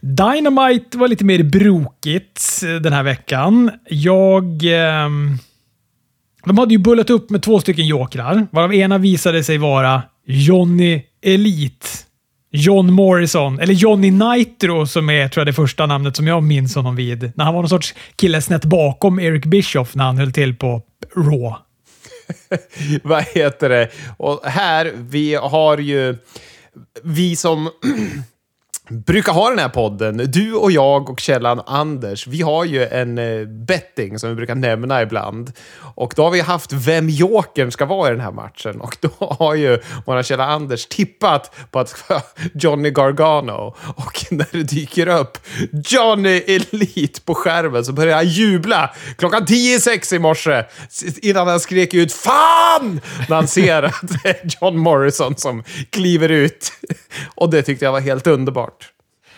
[0.00, 3.70] Dynamite var lite mer brokigt eh, den här veckan.
[3.88, 4.44] Jag...
[4.64, 5.08] Eh,
[6.44, 11.02] de hade ju bullat upp med två stycken jokrar, varav ena visade sig vara Johnny
[11.22, 11.86] Elite.
[12.52, 16.74] John Morrison, eller Johnny Nitro som är tror jag det första namnet som jag minns
[16.74, 17.32] honom vid.
[17.34, 20.82] När han var någon sorts kille snett bakom Eric Bischoff när han höll till på
[21.16, 21.56] Raw.
[23.02, 23.88] Vad heter det?
[24.16, 26.16] Och här, vi har ju...
[27.02, 27.70] Vi som
[28.90, 33.18] brukar ha den här podden, du och jag och Källan Anders, vi har ju en
[33.18, 35.52] eh, betting som vi brukar nämna ibland.
[35.94, 38.80] Och då har vi haft vem jokern ska vara i den här matchen.
[38.80, 42.10] Och då har ju vår källa Anders tippat på att
[42.54, 43.74] Johnny Gargano.
[43.96, 45.38] Och när det dyker upp
[45.72, 50.64] Johnny Elite på skärmen så börjar han jubla klockan 10.06 i morse.
[51.22, 53.00] Innan han skrek ut FAN!
[53.28, 56.72] När han ser att det är John Morrison som kliver ut.
[57.34, 58.92] Och det tyckte jag var helt underbart.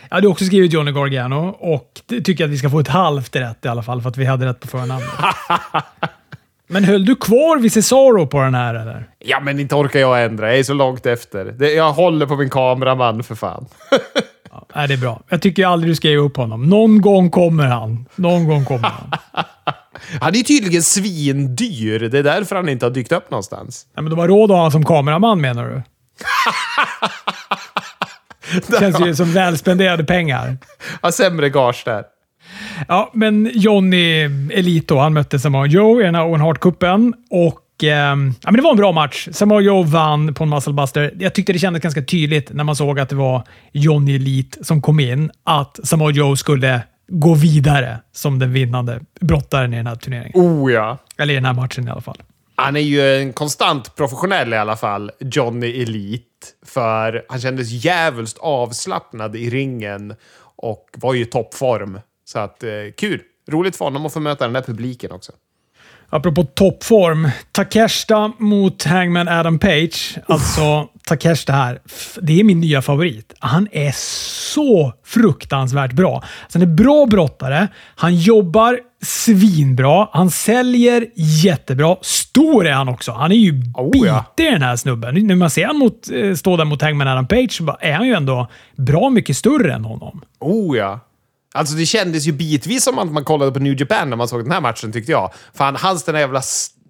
[0.09, 3.65] Jag hade också skrivit Johnny Gargano och tycker att vi ska få ett halvt rätt
[3.65, 5.09] i alla fall för att vi hade rätt på förnamnet.
[6.67, 9.09] Men höll du kvar vid Cesaro på den här eller?
[9.19, 10.49] Ja, men inte orkar jag ändra.
[10.49, 11.65] Jag är så långt efter.
[11.65, 13.67] Jag håller på min kameraman för fan.
[14.75, 15.23] Ja, det är bra.
[15.29, 16.69] Jag tycker aldrig du ska ge upp honom.
[16.69, 18.07] Någon gång kommer han.
[18.15, 19.13] Någon gång kommer han.
[20.21, 21.99] Han är tydligen svindyr.
[21.99, 23.87] Det är därför han inte har dykt upp någonstans.
[23.95, 25.83] Nej, men de har råd att ha honom som kameraman menar du?
[28.67, 30.57] Det känns ju som välspenderade pengar.
[31.01, 32.05] Har sämre gage där.
[32.89, 37.89] Ja, men Johnny Elito, han mötte Samoa Joe i den här Owen Hart-cupen och eh,
[37.89, 39.29] ja, men det var en bra match.
[39.33, 41.15] Samoa Joe vann på en muscle buster.
[41.19, 44.83] Jag tyckte det kändes ganska tydligt när man såg att det var Johnny Elite som
[44.83, 49.97] kom in, att Samoa Joe skulle gå vidare som den vinnande brottaren i den här
[49.97, 50.33] turneringen.
[50.35, 50.99] Oh ja.
[51.19, 52.23] Eller i den här matchen i alla fall.
[52.63, 56.47] Han är ju en konstant professionell i alla fall, Johnny Elite.
[56.67, 60.15] För han kändes jävligt avslappnad i ringen
[60.57, 62.01] och var ju i toppform.
[62.25, 63.21] Så att, eh, kul!
[63.51, 65.33] Roligt för honom att få möta den där publiken också.
[66.09, 67.29] Apropå toppform.
[67.53, 70.19] Takeshita mot Hangman Adam Page.
[70.27, 71.81] Alltså, Takeshita här.
[72.21, 73.35] Det är min nya favorit.
[73.39, 73.93] Han är
[74.53, 76.15] så fruktansvärt bra.
[76.15, 77.69] Alltså, han är bra brottare.
[77.97, 80.09] Han jobbar svinbra.
[80.13, 81.97] Han säljer jättebra.
[82.01, 83.13] Stor är han också.
[83.13, 84.25] Han är ju Oh, bitig ja.
[84.37, 85.27] den här snubben.
[85.27, 88.15] När man ser honom eh, stå där mot Hangman Adam Page så är han ju
[88.15, 90.23] ändå bra mycket större än honom.
[90.41, 91.01] Oh ja.
[91.55, 94.45] Alltså det kändes ju bitvis som att man kollade på New Japan när man såg
[94.45, 95.33] den här matchen tyckte jag.
[95.55, 96.43] Fan, hans den här jävla...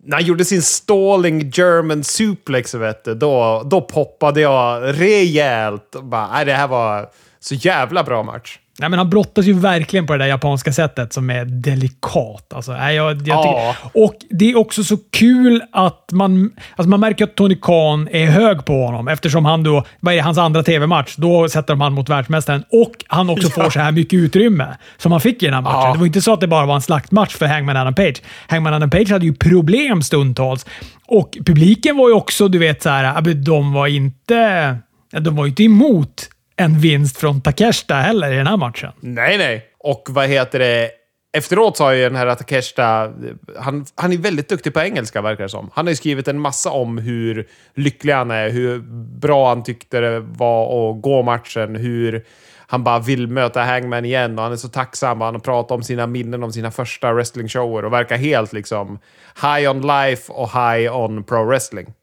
[0.05, 5.95] När han gjorde sin stalling German suplex, vet du, då, då poppade jag rejält.
[5.95, 7.09] Och Bara, nej, det här var
[7.41, 8.59] så jävla bra match.
[8.83, 12.53] Nej, men han brottas ju verkligen på det där japanska sättet som är delikat.
[12.55, 13.43] Alltså, nej, jag, jag Ja.
[13.83, 18.09] tycker, och det är också så kul att man, alltså man märker att Tony Khan
[18.13, 21.69] är hög på honom eftersom han då, vad är det, hans andra TV-match, då sätter
[21.75, 24.67] de han mot världsmästaren och han också får så här mycket utrymme
[24.97, 25.81] som han fick i den här matchen.
[25.81, 25.93] Ja.
[25.93, 28.23] Det var inte så att det bara var en slaktmatch för Hangman Adam Page.
[28.49, 30.67] Hangman Adam Page hade ju problem stundtals
[31.07, 34.77] och publiken var ju också, du vet, så här, ja, de var inte,
[35.21, 36.29] de var ju inte emot
[36.65, 38.93] en vinst från Takeshita heller i den här matchen.
[39.01, 39.65] Nej, nej.
[39.79, 40.91] Och vad heter det?
[41.37, 43.13] Efteråt sa ju den här Takeshita,
[43.59, 45.71] han, han är väldigt duktig på engelska verkar det som.
[45.75, 48.79] Han har ju skrivit en massa om hur lycklig han är, hur
[49.21, 52.25] bra han tyckte det var att gå matchen, hur
[52.73, 55.21] han bara vill möta Hangman igen och han är så tacksam.
[55.21, 58.99] Han har pratat om sina minnen om sina första wrestlingshower och verkar helt liksom
[59.43, 61.95] high on life och high on pro wrestling.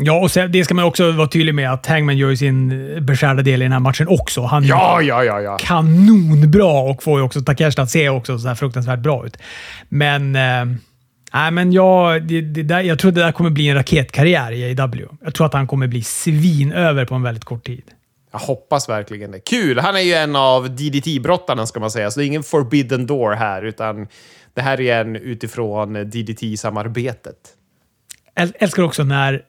[0.00, 2.68] Ja, och sen, det ska man också vara tydlig med att Hangman gör ju sin
[3.06, 4.42] beskärda del i den här matchen också.
[4.42, 5.56] Han är Ja, ja, ja, ja.
[5.60, 9.36] kanonbra och får ju också Takeshita att se också så här fruktansvärt bra ut.
[9.88, 10.36] Men...
[10.36, 10.64] Eh,
[11.32, 14.64] nej, men jag, det, det där, jag tror det där kommer bli en raketkarriär i
[14.64, 15.06] AEW.
[15.24, 17.84] Jag tror att han kommer bli svin över på en väldigt kort tid.
[18.32, 19.40] Jag hoppas verkligen det.
[19.40, 19.78] Kul!
[19.78, 23.32] Han är ju en av DDT-brottarna ska man säga, så det är ingen forbidden door
[23.32, 24.06] här, utan
[24.54, 27.36] det här är en utifrån DDT-samarbetet.
[28.34, 29.42] Jag älskar också när,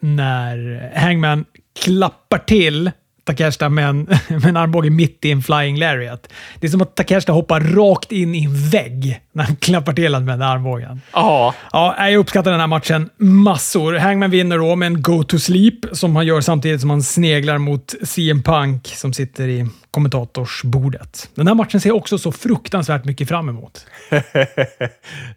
[0.00, 1.44] när Hangman
[1.82, 2.90] klappar till
[3.24, 3.98] Takeshita med en,
[4.28, 6.32] med en armbåge mitt i en flying lariat.
[6.60, 10.14] Det är som att Takeshita hoppar rakt in i en vägg när han klappar till
[10.14, 11.00] honom med den armbågen.
[11.12, 13.94] Ja, Ja, jag uppskattar den här matchen massor.
[13.94, 17.58] Hangman vinner då med en go to sleep som han gör samtidigt som han sneglar
[17.58, 21.28] mot CM Punk som sitter i kommentatorsbordet.
[21.34, 23.86] Den här matchen ser jag också så fruktansvärt mycket fram emot.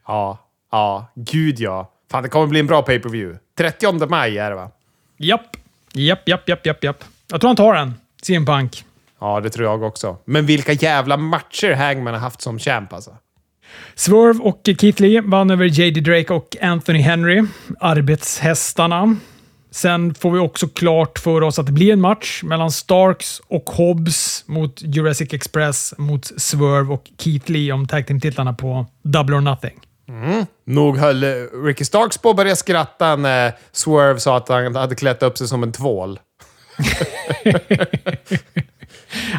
[0.08, 0.40] ja,
[0.72, 1.93] ja, gud ja.
[2.14, 3.40] Fan, det kommer bli en bra pay-per-view.
[3.58, 4.72] 30 maj är det va?
[5.18, 5.58] Japp,
[5.94, 7.04] japp, japp, japp, japp, japp.
[7.32, 7.94] Jag tror han tar den.
[8.22, 8.86] CM Punk.
[9.20, 10.18] Ja, det tror jag också.
[10.26, 13.18] Men vilka jävla matcher Hangman har haft som champ alltså.
[13.96, 17.44] Swerve och Keith Lee vann över JD Drake och Anthony Henry.
[17.80, 19.16] Arbetshästarna.
[19.72, 23.70] Sen får vi också klart för oss att det blir en match mellan Starks och
[23.70, 29.42] Hobbs mot Jurassic Express mot Swerve och Keith Lee om tag team-titlarna på Double or
[29.42, 29.80] Nothing.
[30.66, 31.30] Nog höll eh,
[31.66, 35.48] Ricky Starks på att börja skratta när Swerve sa att han hade klätt upp sig
[35.48, 36.20] som en tvål.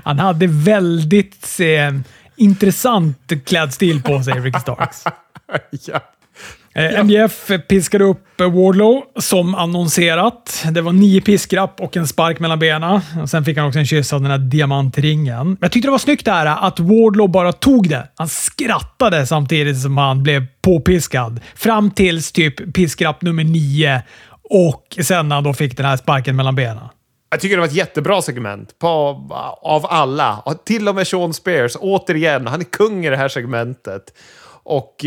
[0.05, 1.93] Han hade väldigt eh,
[2.37, 5.05] intressant klädstil på sig, Ricky Starks.
[5.71, 6.01] ja.
[6.77, 10.65] Eh, MJF piskade upp eh, Wardlow som annonserat.
[10.71, 13.01] Det var nio piskrapp och en spark mellan benen.
[13.23, 15.57] Och sen fick han också en kyss av den här diamantringen.
[15.61, 18.09] Jag tyckte det var snyggt där att Wardlow bara tog det.
[18.17, 21.41] Han skrattade samtidigt som han blev påpiskad.
[21.55, 24.03] Fram tills typ piskrapp nummer nio
[24.51, 26.89] och sen när han då fick den här sparken mellan benen.
[27.31, 28.89] Jag tycker det var ett jättebra segment på,
[29.63, 30.57] av alla.
[30.67, 31.77] Till och med Sean Spears.
[31.81, 34.03] Återigen, han är kung i det här segmentet.
[34.63, 35.05] Och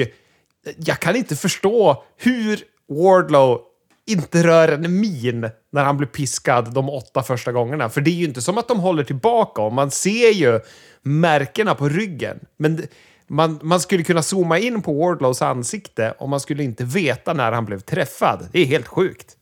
[0.78, 3.62] jag kan inte förstå hur Wardlow
[4.08, 7.90] inte rör en min när han blir piskad de åtta första gångerna.
[7.90, 10.60] För det är ju inte som att de håller tillbaka och man ser ju
[11.02, 12.40] märkena på ryggen.
[12.58, 12.88] Men
[13.28, 17.52] man, man skulle kunna zooma in på Wardlows ansikte och man skulle inte veta när
[17.52, 18.48] han blev träffad.
[18.52, 19.36] Det är helt sjukt.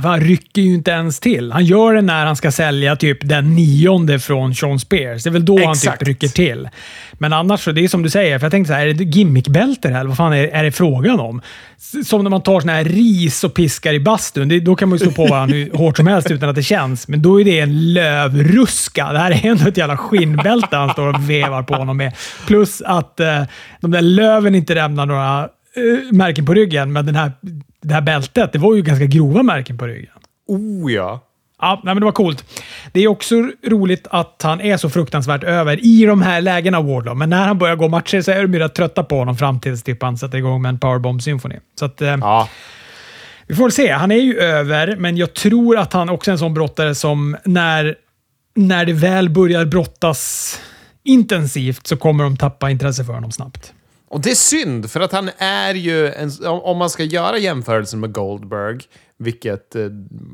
[0.00, 1.52] Han rycker ju inte ens till.
[1.52, 5.22] Han gör det när han ska sälja typ den nionde från Sean Spears.
[5.22, 5.86] Det är väl då Exakt.
[5.86, 6.68] han typ rycker till.
[7.12, 9.04] Men annars, så det är som du säger, för jag tänkte så här, är det
[9.04, 10.04] gimmickbälter här?
[10.04, 11.42] Vad fan är, är det frågan om?
[12.04, 14.48] Som när man tar såna här ris och piskar i bastun.
[14.48, 16.62] Det, då kan man ju slå på varandra hur hårt som helst utan att det
[16.62, 17.08] känns.
[17.08, 19.12] Men då är det en lövruska.
[19.12, 22.12] Det här är ändå ett jävla skinnbälte han står och vevar på honom med.
[22.46, 23.42] Plus att eh,
[23.80, 27.32] de där löven inte lämnar några eh, märken på ryggen, men den här,
[27.82, 30.10] det här bältet, det var ju ganska grova märken på ryggen.
[30.46, 31.20] Oh ja.
[31.60, 32.44] Ja, nej, men det var coolt.
[32.92, 33.34] Det är också
[33.66, 37.16] roligt att han är så fruktansvärt över i de här lägena, Wardlow.
[37.16, 39.60] Men när han börjar gå matcher så är de ju rätt trötta på honom fram
[39.60, 41.60] tills typ han sätter igång med en powerbomb-symfoni.
[41.78, 42.48] Så att, eh, Ja.
[43.46, 43.92] vi får se.
[43.92, 47.36] Han är ju över, men jag tror att han också är en sån brottare som
[47.44, 47.94] när,
[48.54, 50.60] när det väl börjar brottas
[51.04, 53.72] intensivt så kommer de tappa intresse för honom snabbt.
[54.12, 58.00] Och det är synd, för att han är ju, en, om man ska göra jämförelsen
[58.00, 58.80] med Goldberg,
[59.18, 59.86] vilket eh,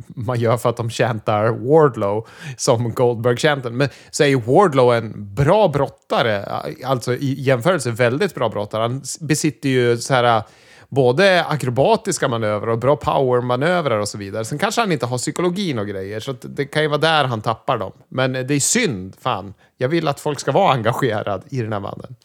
[0.06, 5.34] man gör för att de chantar Wardlow som Goldberg-chanten, men så är ju Wardlow en
[5.34, 6.44] bra brottare,
[6.84, 8.82] alltså i jämförelse väldigt bra brottare.
[8.82, 10.42] Han besitter ju så här eh,
[10.88, 14.44] både akrobatiska manövrar och bra powermanövrar och så vidare.
[14.44, 17.24] Sen kanske han inte har psykologin och grejer, så att det kan ju vara där
[17.24, 17.92] han tappar dem.
[18.08, 19.54] Men eh, det är synd, fan.
[19.76, 22.16] Jag vill att folk ska vara engagerade i den här mannen.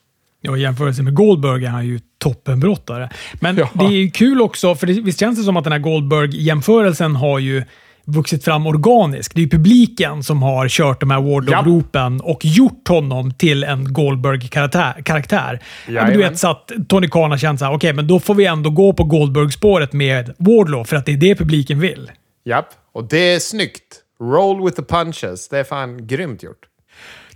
[0.46, 3.10] Ja, i jämförelse med Goldberg är han ju toppenbrottare.
[3.34, 3.70] Men Ja.
[3.74, 7.16] det är ju kul också, för det, visst känns det som att den här Goldberg-jämförelsen
[7.16, 7.64] har ju
[8.06, 9.36] vuxit fram organiskt.
[9.36, 13.94] Det är ju publiken som har kört de här Wardlow-ropen och gjort honom till en
[13.94, 15.02] Goldberg-karaktär.
[15.06, 15.60] karaktär.
[15.88, 18.46] Ja, du vet, så att Tony Khan har känt såhär, okej, men då får vi
[18.46, 22.12] ändå gå på Goldberg-spåret med Wardlow, för att det är det publiken vill.
[22.46, 24.00] Japp, och det är snyggt.
[24.22, 25.50] Roll with the punches.
[25.50, 26.66] Det är fan grymt gjort.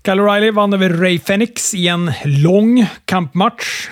[0.08, 3.90] Kyle O'Reilly vann över Ray Fenix i en lång kampmatch.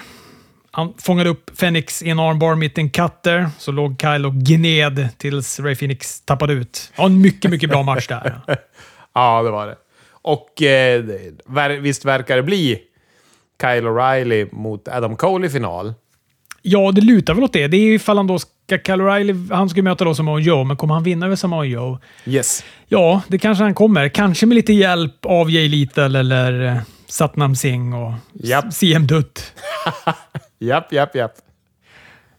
[0.71, 4.34] Han fångade upp Fenix i en armbar mitt i en cutter, så låg Kyle och
[4.34, 6.91] gned tills Ray Fenix tappade ut.
[6.95, 8.39] Ja, en mycket, mycket bra match där.
[9.13, 9.75] Ja, det var det.
[10.12, 12.80] Och eh, det- visst verkar det bli
[13.62, 15.93] Kyle O'Reilly mot Adam Cole i final.
[16.62, 17.67] Ja, det lutar väl åt det.
[17.67, 18.39] Det är ju ifall han då.
[18.69, 21.65] Kyle O'Reilly, han ska ju möta då Samoa Joe, men kommer han vinna över Samoa
[21.65, 21.99] Joe?
[22.25, 22.63] Yes.
[22.88, 24.10] Ja, det kanske han kommer.
[24.10, 28.73] Kanske med lite hjälp av Jay Lethal eller eh, Satnam Singh och Japp.
[28.73, 29.54] CM Dutt.
[30.60, 31.32] Japp, japp, japp.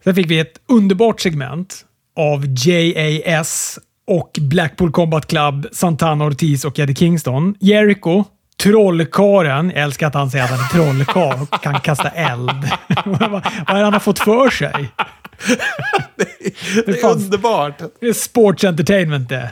[0.04, 1.84] Sen fick vi ett underbart segment
[2.16, 7.54] av JAS och Blackpool Combat Club, Santana Ortiz och Eddie Kingston.
[7.60, 8.24] Jericho,
[8.70, 9.70] trollkaren.
[9.74, 12.50] Jag älskar att han säger att han är trollkarl och kan kasta eld.
[13.04, 14.88] vad, vad är det han har fått för sig?
[16.86, 17.78] Det är fanns- underbart.
[18.00, 19.50] Det är sports entertainment det.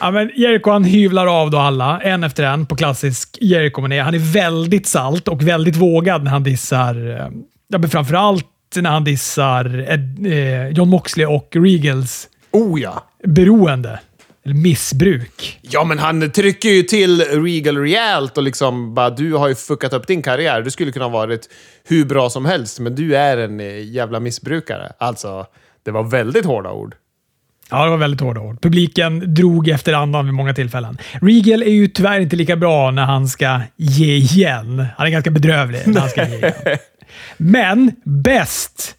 [0.00, 4.02] Ja, men Jericho han hyvlar av då alla, en efter en, på klassisk Jericho-manér.
[4.02, 7.28] Han är väldigt salt och väldigt vågad när han dissar, eh,
[7.68, 8.46] ja, men framförallt
[8.76, 13.04] när han dissar Ed, eh, John Moxley och Regals Oh ja.
[13.24, 14.00] beroende.
[14.44, 15.58] Eller missbruk.
[15.62, 19.92] Ja, men han trycker ju till Regal rejält och liksom bara du har ju fuckat
[19.92, 20.62] upp din karriär.
[20.62, 21.48] Du skulle kunna ha varit
[21.88, 24.92] hur bra som helst, men du är en eh, jävla missbrukare.
[24.98, 25.46] Alltså,
[25.84, 26.94] det var väldigt hårda ord.
[27.70, 28.60] Ja, det var väldigt hårda ord.
[28.62, 30.98] Publiken drog efter andan vid många tillfällen.
[31.12, 34.86] Regal är ju tyvärr inte lika bra när han ska ge igen.
[34.96, 36.52] Han är ganska bedrövlig när han ska ge igen.
[37.36, 38.94] Men bäst,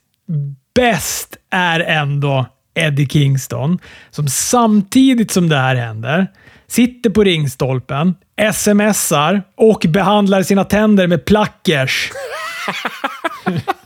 [0.75, 2.45] bäst är ändå
[2.75, 3.79] Eddie Kingston,
[4.11, 6.27] som samtidigt som det här händer
[6.67, 8.15] sitter på ringstolpen,
[8.53, 12.11] smsar och behandlar sina tänder med plackers.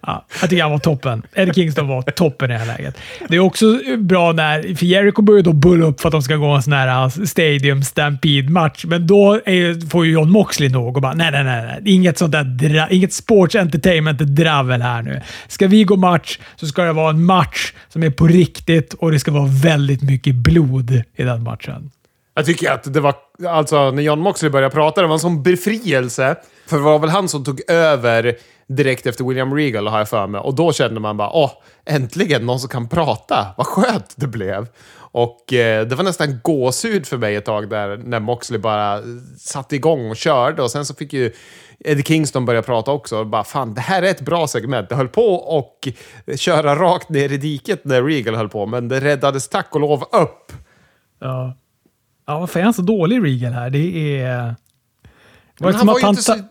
[0.00, 1.22] Ja, jag tycker han var toppen.
[1.34, 2.98] Eddie Kingston var toppen i det här läget.
[3.28, 6.36] Det är också bra när, för Jericho börjar då bulla upp för att de ska
[6.36, 10.96] gå en sån här uh, Stadium Stampede-match, men då är, får ju John Moxley nog
[10.96, 11.94] och bara nej, nej, nej, nej.
[11.94, 15.20] Inget sånt där dra, inget sports entertainment-dravel här nu.
[15.48, 19.12] Ska vi gå match så ska det vara en match som är på riktigt och
[19.12, 21.90] det ska vara väldigt mycket blod i den matchen.
[22.38, 23.14] Jag tycker att det var,
[23.46, 26.36] alltså när John Moxley började prata, det var en sån befrielse.
[26.66, 28.36] För det var väl han som tog över
[28.66, 30.40] direkt efter William Regal, har jag för mig.
[30.40, 31.50] Och då kände man bara, åh,
[31.86, 33.46] äntligen någon som kan prata.
[33.56, 34.66] Vad skönt det blev.
[34.96, 39.02] Och eh, det var nästan gåshud för mig ett tag där, när Moxley bara
[39.38, 40.62] satte igång och körde.
[40.62, 41.32] Och sen så fick ju
[41.78, 43.18] Eddie Kingston börja prata också.
[43.18, 44.88] Och bara, fan, det här är ett bra segment.
[44.88, 45.88] Det höll på och
[46.36, 50.02] köra rakt ner i diket när Regal höll på, men det räddades tack och lov
[50.12, 50.52] upp.
[51.20, 51.54] Ja.
[52.28, 53.70] Ja, varför är han så dålig, Regal, här?
[53.70, 54.54] Det är...
[55.58, 56.42] Var det som att han så- ta-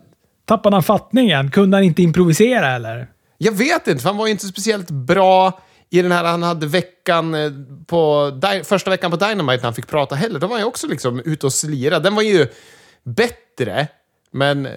[0.45, 1.51] tappade han fattningen?
[1.51, 3.07] Kunde han inte improvisera, eller?
[3.37, 5.59] Jag vet inte, för han var ju inte speciellt bra
[5.89, 7.51] i den här han hade veckan eh,
[7.87, 8.31] på
[8.63, 10.39] första veckan på Dynamite när han fick prata heller.
[10.39, 11.99] Då var han ju också liksom ute och slira.
[11.99, 12.47] Den var ju
[13.03, 13.87] bättre,
[14.31, 14.67] men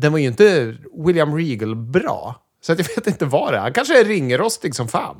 [0.00, 2.36] den var ju inte William Regal bra.
[2.62, 3.60] Så att jag vet inte vad det är.
[3.62, 5.16] Han kanske är ringrostig som fan.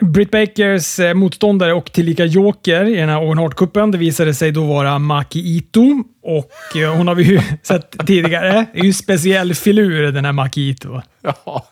[0.00, 4.52] Britt Bakers eh, motståndare och tillika joker i den här Owen Hart-cupen, det visade sig
[4.52, 6.04] då vara Maki Ito.
[6.22, 8.66] Och eh, hon har vi ju sett tidigare.
[8.72, 11.00] Det är ju en speciell filur, den här Maki Ito.
[11.20, 11.66] Ja,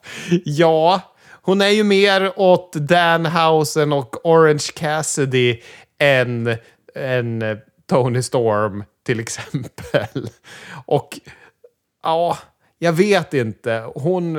[0.44, 1.00] ja,
[1.42, 5.60] hon är ju mer åt Danhausen och Orange Cassidy
[5.98, 6.56] än,
[6.94, 7.56] än eh,
[7.88, 10.28] Tony Storm till exempel.
[10.86, 11.20] Och
[12.02, 12.38] ja,
[12.78, 13.84] jag vet inte.
[13.94, 14.38] Hon...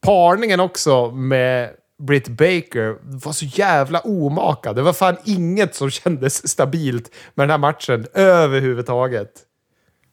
[0.00, 1.70] Parningen också med
[2.06, 4.72] Britt Baker var så jävla omaka.
[4.72, 9.30] Det var fan inget som kändes stabilt med den här matchen överhuvudtaget.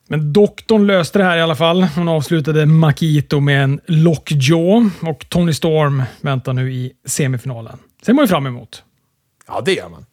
[0.10, 1.84] Men doktorn löste det här i alla fall.
[1.84, 7.78] Hon avslutade Makito med en lockjaw och Tony Storm väntar nu i semifinalen.
[8.06, 8.84] Ser man ju fram emot.
[9.48, 10.06] Ja, det gör man.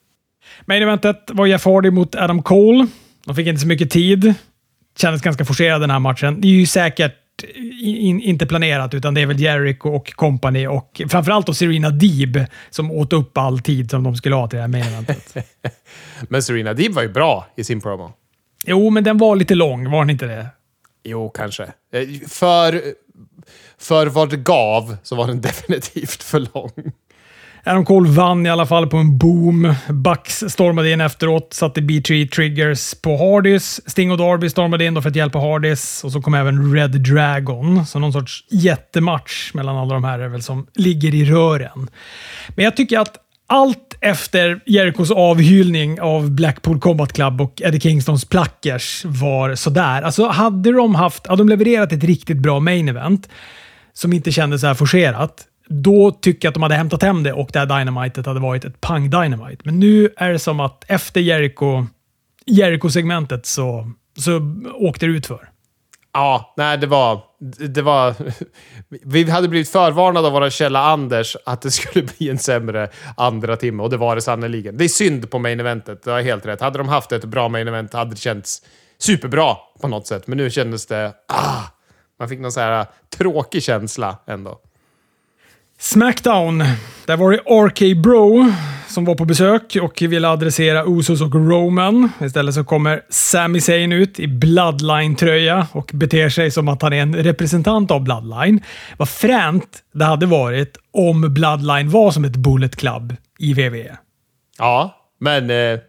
[0.65, 2.87] Main eventet var Jeff Hardy mot Adam Cole.
[3.25, 4.33] De fick inte så mycket tid.
[4.97, 6.41] Kändes ganska forcerad den här matchen.
[6.41, 7.15] Det är ju säkert
[7.81, 12.45] in, inte planerat, utan det är väl Jericho och company och framförallt då Serena Deeb
[12.69, 15.35] som åt upp all tid som de skulle ha till det här main eventet.
[16.29, 18.13] Men Serena Deeb var ju bra i sin promo.
[18.65, 20.47] jo, men den var lite lång, var den inte det?
[21.03, 21.63] Jo, kanske.
[21.63, 22.81] Eh, För,
[23.77, 26.71] för vad det gav så var den definitivt för lång.
[27.67, 29.73] Adam Cole vann i alla fall på en boom.
[29.89, 33.81] Bucks stormade in efteråt, satte B3 triggers på Hardys.
[33.85, 36.91] Sting och Darby stormade in då för att hjälpa Hardys och så kom även Red
[36.91, 37.85] Dragon.
[37.85, 41.89] Så någon sorts jättematch mellan alla de här är väl som ligger i rören.
[42.55, 43.15] Men jag tycker att
[43.47, 50.01] allt efter Jerichos avhyllning av Blackpool Combat Club och Eddie Kingstons plackers var sådär.
[50.01, 53.29] Alltså hade de haft, hade de levererat ett riktigt bra main event
[53.93, 57.33] som inte kändes så här forcerat, då tycker jag att de hade hämtat hem det
[57.33, 59.61] och det här Dynamitet hade varit ett pang Dynamite.
[59.63, 61.85] Men nu är det som att efter Jericho,
[62.45, 64.41] Jericho-segmentet så, så
[64.75, 65.49] åkte det ut för.
[66.13, 67.23] Ja, nej, det var...
[67.69, 68.15] Det var...
[69.03, 73.55] Vi hade blivit förvarnade av våra källa Anders att det skulle bli en sämre andra
[73.55, 74.77] timme och det var det sannerligen.
[74.77, 76.61] Det är synd på main eventet, det har helt rätt.
[76.61, 78.61] Hade de haft ett bra main event hade det känts
[78.97, 80.27] superbra på något sätt.
[80.27, 81.13] Men nu kändes det...
[81.27, 81.61] Ah,
[82.19, 82.85] man fick någon så här
[83.17, 84.59] tråkig känsla ändå.
[85.79, 86.63] Smackdown.
[87.05, 88.51] Där var det RK Bro
[88.87, 92.11] som var på besök och ville adressera Usos och Roman.
[92.21, 97.01] Istället så kommer Sami Zayn ut i Bloodline-tröja och beter sig som att han är
[97.01, 98.63] en representant av Bloodline.
[98.97, 103.97] Vad fränt det hade varit om Bloodline var som ett Bullet Club i WWE.
[104.57, 105.49] Ja, men...
[105.49, 105.79] Eh,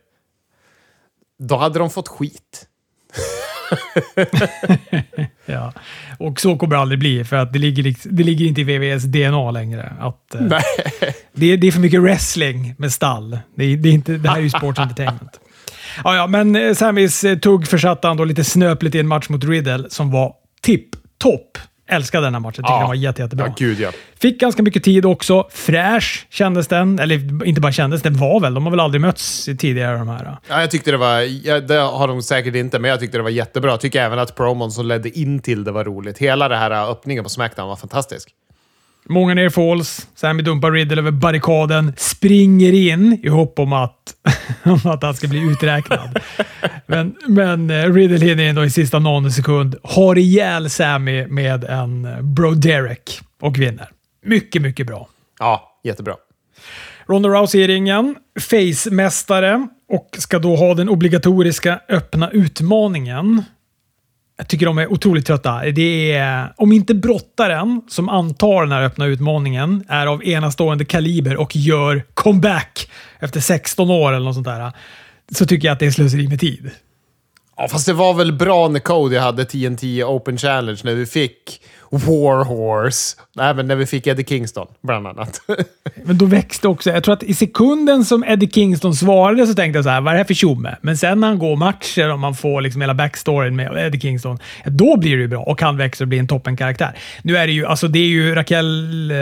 [1.39, 2.67] då hade de fått skit.
[5.47, 5.73] Ja.
[6.19, 9.03] Och så kommer det aldrig bli, för att det ligger, det ligger inte i WWEs
[9.05, 9.93] DNA längre.
[10.01, 10.63] Att, eh, Nej.
[11.33, 13.39] det, är- det är för mycket wrestling med stall.
[13.57, 15.41] Det, är, det, är inte, det här är ju sports entertainment.
[16.05, 19.29] Ja, ja, men eh, Samis eh, tugg försatte han då lite snöpligt i en match
[19.29, 21.59] mot Riddle som var tipp-topp.
[21.89, 22.53] Älskade den här matchen.
[22.57, 22.79] Tycker Ja.
[22.79, 23.47] den var jätte, jättebra.
[23.47, 23.91] Ja, gud ja.
[24.19, 25.47] Fick ganska mycket tid också.
[25.51, 26.99] Fräsch kändes den.
[26.99, 28.55] Eller inte bara kändes, den var väl.
[28.55, 30.37] De har väl aldrig mötts tidigare de här.
[30.49, 31.21] Ja, jag tyckte det var...
[31.47, 33.71] Ja, det har de säkert inte, men jag tyckte det var jättebra.
[33.71, 36.19] Jag tycker även att promon som ledde in till det var roligt.
[36.19, 38.29] Hela den här äh, öppningen på Smackdown var fantastisk.
[39.09, 40.09] Många ner falls.
[40.15, 44.15] Sammy dumpar Riddle över barrikaden, springer in i hopp om att,
[44.63, 46.19] om att han ska bli uträknad.
[46.87, 52.05] men, men eh, Riddle hinner in då i sista nanosekund, har ihjäl Sammy med en
[52.05, 53.89] eh, Bro Derek och vinner.
[54.25, 55.09] Mycket, mycket bra.
[55.39, 56.15] Ja, jättebra.
[57.07, 63.45] Ronda Rousey i ringen, face-mästare och ska då ha den obligatoriska öppna utmaningen.
[64.39, 65.63] Jag tycker de är otroligt trötta.
[65.71, 71.37] Det är, om inte brottaren som antar den här öppna utmaningen är av enastående kaliber
[71.37, 74.73] och gör comeback efter 16 år eller något sånt där,
[75.33, 76.71] så tycker jag att det är slöseri med tid.
[77.57, 81.61] Ja, fast det var väl bra när Cody hade TNT Open Challenge när vi fick
[81.91, 83.17] Warhorse.
[83.41, 85.41] Även när vi fick Eddie Kingston, bland annat.
[86.05, 86.91] Men då växte också...
[86.91, 90.11] Jag tror att i sekunden som Eddie Kingston svarade så tänkte jag så här, vad
[90.11, 90.77] är det här för tjomme?
[90.81, 94.39] Men sen när han går matcher och man får liksom hela backstoryn med Eddie Kingston,
[94.65, 96.99] då blir det ju bra och han växer och blir en toppenkaraktär.
[97.23, 99.17] Nu är det ju, alltså det är ju Raquel eh,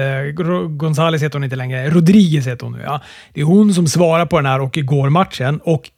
[0.69, 2.83] Gonzales heter hon inte längre, Rodriguez heter hon nu.
[2.85, 3.01] Ja.
[3.33, 5.61] Det är hon som svarar på den här och går matchen.
[5.65, 5.91] Och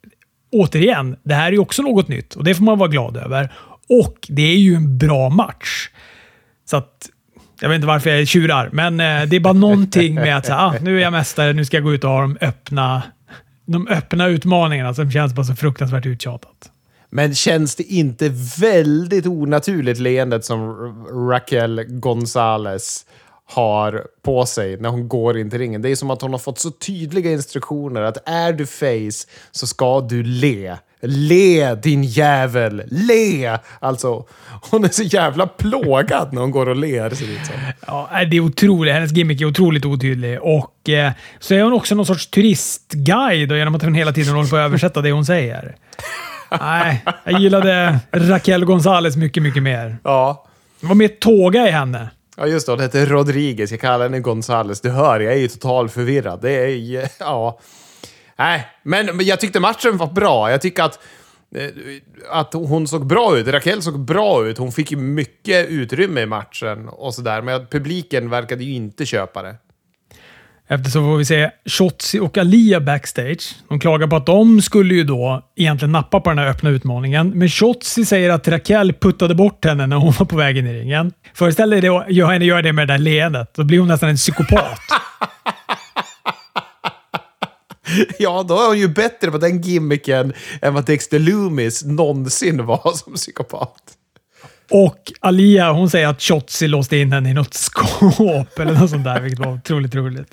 [0.53, 3.53] återigen, det här är ju också något nytt och det får man vara glad över.
[3.89, 5.91] Och det är ju en bra match.
[6.65, 7.11] Så att,
[7.61, 10.59] jag vet inte varför jag tjurar, men eh, det är bara någonting med att säga,
[10.59, 13.03] ah, nu är jag mästare, nu ska jag gå ut och ha de öppna,
[13.67, 16.71] de öppna utmaningarna som känns bara så fruktansvärt uttjatat.
[17.11, 18.29] Men känns det inte
[18.61, 20.59] väldigt onaturligt leendet som
[21.31, 23.07] Raquel Gonzales
[23.47, 25.83] har på sig när hon går in till ringen?
[25.83, 29.67] Det är som att hon har fått så tydliga instruktioner att är du face så
[29.67, 30.77] ska du le.
[31.01, 32.83] Le din jävel!
[32.87, 33.59] Le!
[33.81, 34.27] Alltså,
[34.71, 37.11] hon är så jävla plågad när hon går och ler.
[37.11, 37.55] Ser det, ut som.
[37.87, 38.95] Ja, det är otroligt.
[38.95, 40.41] Hennes gimmick är otroligt otydlig.
[40.43, 44.51] Och eh, så är hon också någon sorts turistguide genom att hon hela tiden håller
[44.51, 45.77] på att översätta det hon säger.
[46.61, 49.99] Nej, jag gillade Raquel Gonzales mycket, mycket mer.
[50.03, 50.47] Ja.
[50.81, 52.11] Det var mer tåga i henne.
[52.37, 52.73] Ja, just det.
[52.73, 53.71] Hon heter Rodriguez.
[53.71, 54.81] Jag kallar henne Gonzales.
[54.81, 56.41] Du hör, jag är ju totalt förvirrad.
[56.43, 57.59] Det är ja...
[58.39, 60.51] Nej, men jag tyckte matchen var bra.
[60.51, 60.99] Jag tycker att,
[61.55, 61.69] eh,
[62.31, 63.49] att hon såg bra ut.
[63.49, 64.59] Raquel såg bra ut.
[64.59, 67.43] Hon fick ju mycket utrymme i matchen och sådär.
[67.43, 69.57] Men publiken verkade ju inte köpa det.
[70.69, 73.57] Eftersom får vi se Shotzi och Alia backstage.
[73.69, 77.31] De klagar på att de skulle ju då egentligen nappa på den här öppna utmaningen.
[77.35, 80.73] Men Shotzi säger att Raquel puttade bort henne när hon var på väg in i
[80.73, 81.13] ringen.
[81.35, 83.55] Föreställ dig att henne göra det med det där leendet.
[83.55, 84.81] Då blir hon nästan en psykopat.
[88.19, 92.93] Ja, då är hon ju bättre på den gimmicken än vad Dexter Loomis någonsin var
[92.95, 93.96] som psykopat.
[94.71, 99.05] Och Alia hon säger att Shotzi låste in henne i något skåp eller något sånt
[99.05, 100.33] där, vilket var otroligt roligt.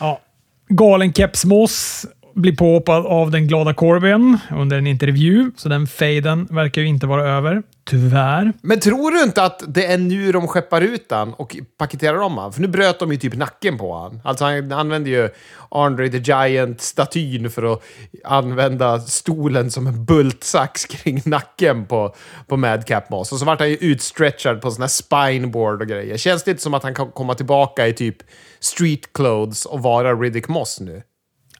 [0.00, 0.20] Ja.
[0.68, 6.48] Galen Keps Moss blir påhoppad av den glada Corbyn under en intervju, så den fejden
[6.50, 7.62] verkar ju inte vara över.
[7.86, 8.52] Tyvärr.
[8.62, 12.38] Men tror du inte att det är nu de skeppar ut han och paketerar om
[12.38, 12.52] han?
[12.52, 14.20] För nu bröt de ju typ nacken på han.
[14.24, 15.28] Alltså han använde ju
[15.70, 17.82] Andre the Giant-statyn för att
[18.24, 22.14] använda stolen som en bultsax kring nacken på,
[22.46, 23.32] på Madcap Moss.
[23.32, 26.16] Och så vart han ju utstretchad på sån här spineboard och grejer.
[26.16, 28.16] Känns det inte som att han kan komma tillbaka i typ
[28.60, 31.02] street clothes och vara Riddick Moss nu?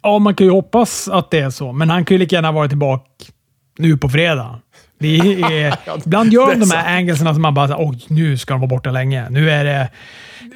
[0.04, 2.52] Ja, man kan ju hoppas att det är så, men han kan ju lika gärna
[2.52, 3.04] vara tillbaka
[3.78, 4.60] nu på fredag.
[4.98, 8.60] Det är, ibland gör de de här anglesarna som man bara oj, nu ska de
[8.60, 9.30] vara borta länge.
[9.30, 9.88] Nu är det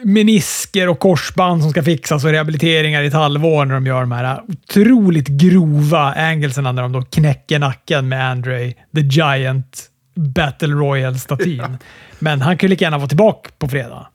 [0.05, 4.13] menisker och korsband som ska fixas och rehabiliteringar i ett halvår när de gör de
[4.13, 11.79] här otroligt grova anglesarna när de då knäcker nacken med Andre the Giant Battle Royal-statyn.
[12.19, 14.07] Men han kan ju lika gärna vara tillbaka på fredag.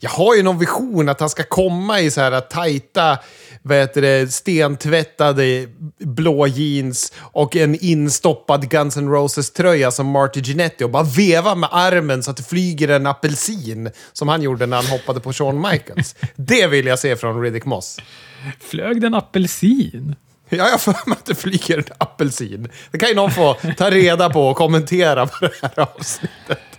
[0.00, 3.18] Jag har ju någon vision att han ska komma i så här tajta,
[3.62, 10.84] vad heter det, stentvättade blå jeans och en instoppad Guns N' Roses-tröja som Marty Jannetty
[10.84, 14.76] och bara veva med armen så att det flyger en apelsin som han gjorde när
[14.76, 16.14] han hoppade på Shawn Michaels.
[16.36, 17.98] det vill jag se från Riddick Moss.
[18.60, 20.16] Flög den apelsin?
[20.48, 22.68] Ja, jag har för mig att det flyger en apelsin.
[22.90, 26.77] Det kan ju någon få ta reda på och kommentera på det här avsnittet.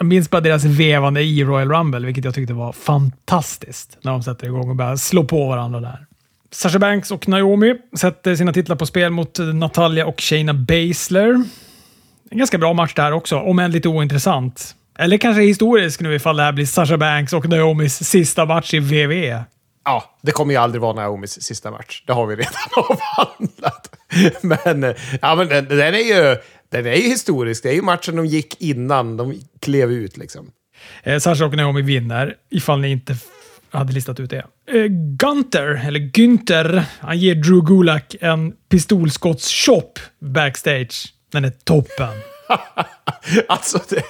[0.00, 4.22] Jag minns bara deras vevande i Royal Rumble, vilket jag tyckte var fantastiskt när de
[4.22, 6.06] sätter igång och börjar slå på varandra där.
[6.50, 11.44] Sasha Banks och Naomi sätter sina titlar på spel mot Natalia och Shayna Baszler.
[12.30, 14.74] En ganska bra match där också, om än lite ointressant.
[14.98, 18.78] Eller kanske historisk nu ifall det här blir Sasha Banks och Naomis sista match i
[18.78, 19.44] WWE.
[19.84, 22.02] Ja, det kommer ju aldrig vara Naomis sista match.
[22.06, 23.96] Det har vi redan avhandlat.
[24.40, 26.36] Men, ja, men den, den, är ju,
[26.70, 27.62] den är ju historisk.
[27.62, 30.16] Det är ju matchen de gick innan de klev ut.
[30.16, 30.50] Liksom.
[31.02, 33.16] Eh, Sasha och Naomi vinner, ifall ni inte
[33.70, 34.46] hade listat ut det.
[34.70, 34.84] Eh,
[35.16, 41.14] Gunter, eller Günther, han ger Drew Gulak en pistolskotts-chop backstage.
[41.32, 42.14] Den är toppen.
[43.48, 44.04] alltså, det,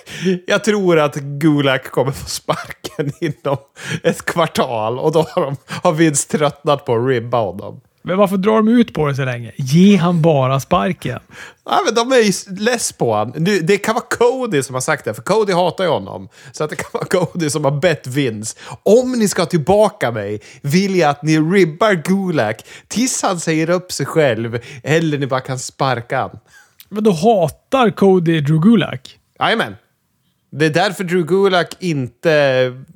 [0.47, 3.57] jag tror att Gulak kommer få sparken inom
[4.03, 7.81] ett kvartal och då har, de, har Vince tröttnat på att ribba honom.
[8.03, 9.53] Men varför drar de ut på det så länge?
[9.57, 11.19] Ge han bara sparken.
[11.65, 12.33] Ja, men de är ju
[12.65, 13.45] less på honom.
[13.63, 16.29] Det kan vara Cody som har sagt det, för Cody hatar ju honom.
[16.53, 18.57] Så att det kan vara Cody som har bett Vince.
[18.83, 23.93] Om ni ska tillbaka mig vill jag att ni ribbar Gulak tills han säger upp
[23.93, 26.39] sig själv, eller ni bara kan sparka han.
[26.89, 29.19] Men då hatar Cody Drew Gulak?
[29.39, 29.77] Jajamän.
[30.51, 32.33] Det är därför Drew Gulak inte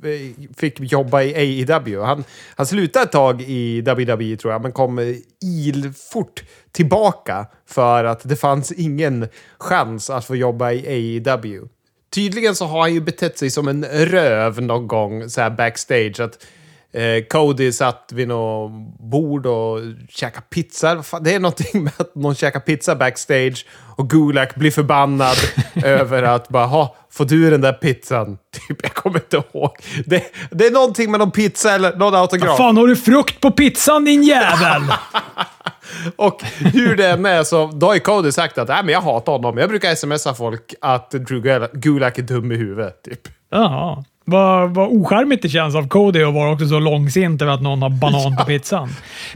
[0.02, 2.02] eh, fick jobba i AEW.
[2.02, 2.24] Han,
[2.56, 8.36] han slutade ett tag i WWE tror jag, men kom ilfort tillbaka för att det
[8.36, 9.28] fanns ingen
[9.58, 10.86] chans att få jobba i
[11.26, 11.68] AEW.
[12.14, 16.20] Tydligen så har han ju betett sig som en röv någon gång så här backstage.
[16.20, 16.46] Att
[16.94, 21.04] eh, Cody satt vid något bord och käkade pizza.
[21.20, 23.66] Det är någonting med att någon käkar pizza backstage
[23.96, 25.36] och Gulak blir förbannad
[25.84, 28.38] över att bara ha får du den där pizzan?
[28.68, 29.76] Typ, jag kommer inte ihåg.
[30.06, 32.56] Det, det är någonting med någon pizza eller någon autograf.
[32.56, 34.82] Fan, har du frukt på pizzan din jävel?
[36.16, 39.00] och hur det än är så då har ju Cody sagt att Nej, men jag
[39.00, 39.58] hatar honom.
[39.58, 43.02] Jag brukar smsa folk att Drew Gulak är dum i huvudet.
[43.02, 43.20] Typ.
[43.50, 44.04] Jaha.
[44.24, 47.82] Vad, vad ocharmigt det känns av Cody att vara också så långsint över att någon
[47.82, 48.88] har banan på pizzan.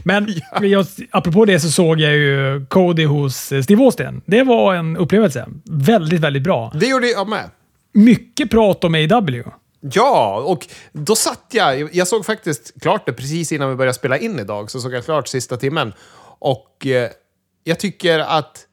[0.03, 0.65] Men ja.
[0.65, 4.21] jag, apropå det så såg jag ju Cody hos Steve Austin.
[4.25, 5.47] Det var en upplevelse.
[5.65, 6.71] Väldigt, väldigt bra.
[6.75, 7.49] Det gjorde jag med.
[7.93, 9.43] Mycket prat om AW.
[9.81, 11.95] Ja, och då satt jag...
[11.95, 14.71] Jag såg faktiskt klart det precis innan vi började spela in idag.
[14.71, 15.93] Så såg jag klart sista timmen.
[16.39, 17.09] Och eh,
[17.63, 18.65] jag tycker att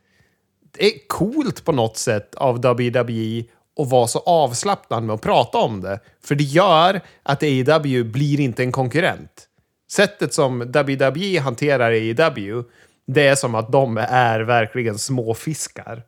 [0.79, 3.45] det är coolt på något sätt av WWE
[3.77, 6.01] och vara så avslappnad med att prata om det.
[6.25, 9.49] För det gör att AEW blir inte en konkurrent.
[9.91, 12.65] Sättet som WWE hanterar AEW,
[13.07, 16.03] det är som att de är verkligen små fiskar.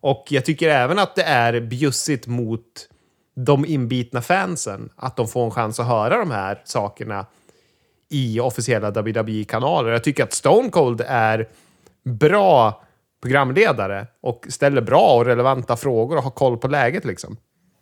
[0.00, 2.88] Och jag tycker även att det är bjussigt mot
[3.36, 7.26] de inbitna fansen att de får en chans att höra de här sakerna
[8.08, 9.90] i officiella WWE-kanaler.
[9.90, 11.48] Jag tycker att Stone Cold är
[12.04, 12.82] bra
[13.22, 17.04] programledare och ställer bra och relevanta frågor och har koll på läget.
[17.04, 17.36] liksom.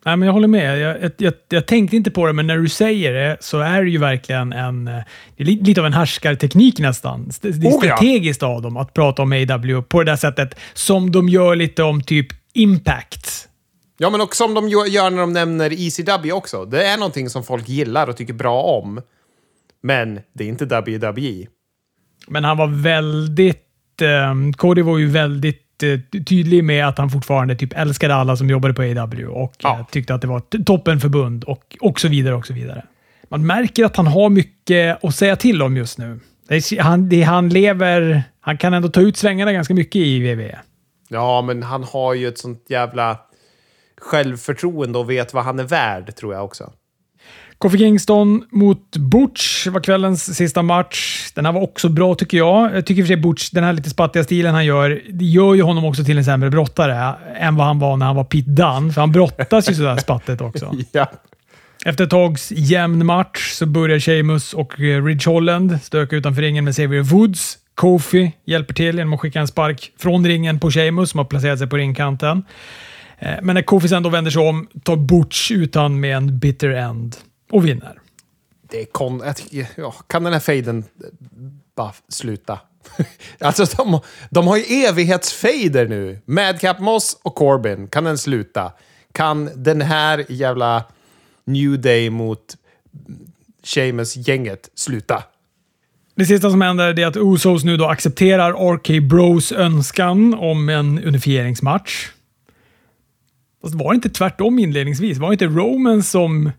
[0.05, 0.79] Nej, men jag håller med.
[0.79, 3.89] Jag, jag, jag, tänkte inte på det, men när du säger det så är det
[3.89, 4.85] ju verkligen en...
[4.85, 7.29] Det är lite av en härskarteknik nästan.
[7.41, 8.47] Det är oh, strategiskt ja.
[8.47, 12.01] av dem att prata om AW på det där sättet som de gör lite om
[12.01, 13.49] typ Impact.
[13.97, 16.65] Ja, men också som de gör när de nämner ECW också.
[16.65, 19.01] Det är någonting som folk gillar och tycker bra om.
[19.83, 21.47] Men det är inte WWE.
[22.27, 23.68] Men han var väldigt
[24.01, 28.49] eh, Cody var ju väldigt eh, tydlig med att han fortfarande typ älskade alla som
[28.49, 29.79] jobbade på AW och ja.
[29.79, 32.35] eh, tyckte att det var ett toppenförbund och, och så vidare.
[32.35, 32.85] och så vidare.
[33.29, 36.19] Man märker att han har mycket att säga till om just nu.
[36.47, 38.23] Det, han, det, han lever...
[38.41, 40.59] Han kan ändå ta ut svängarna ganska mycket i WWE.
[41.09, 43.17] Ja, men han har ju ett sånt jävla
[44.01, 46.73] självförtroende och vet vad han är värd, tror jag också.
[47.59, 51.31] Kofi Kingston mot Butch var kvällens sista match.
[51.35, 52.75] Den här var också bra tycker jag.
[52.75, 55.61] Jag tycker för sig Butch, den här lite spattiga stilen han gör, det gör ju
[55.61, 58.93] honom också till en sämre brottare än vad han var när han var Pete Dunne.
[58.93, 60.75] För han brottas ju sådär spattet också.
[60.91, 61.11] ja.
[61.85, 66.65] Efter ett tags jämn match så börjar Sheamus och eh, Ridge Holland stöka utanför ringen
[66.65, 67.57] med Xavier Woods.
[67.75, 71.59] Kofi hjälper till genom att skicka en spark från ringen på Sheamus som har placerat
[71.59, 72.43] sig på ringkanten.
[73.19, 76.39] Eh, men när Kofi sen då vänder sig om tar Butch ut han med en
[76.39, 77.15] bitter end
[77.51, 77.99] och vinner.
[78.61, 79.23] Det är kon...
[79.75, 80.83] Ja, kan den här fejden
[81.75, 82.59] bara sluta?
[83.39, 86.21] alltså, de, de har ju evighetsfejder nu.
[86.25, 87.87] Madcap Moss och Corbin.
[87.87, 88.71] Kan den sluta?
[89.11, 90.83] Kan den här jävla
[91.45, 92.57] New Day mot
[93.63, 95.23] Sheamus-gänget sluta?
[96.15, 101.03] Det sista som händer är att Usos nu då accepterar RK Bros önskan om en
[101.03, 102.09] unifieringsmatch.
[103.61, 105.17] Fast var det inte tvärtom inledningsvis?
[105.17, 106.51] Var det inte Roman som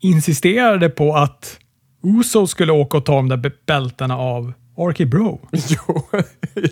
[0.00, 1.58] insisterade på att
[2.02, 5.40] Uso skulle åka och ta de där bältena av RK Bro.
[5.68, 6.02] Jo,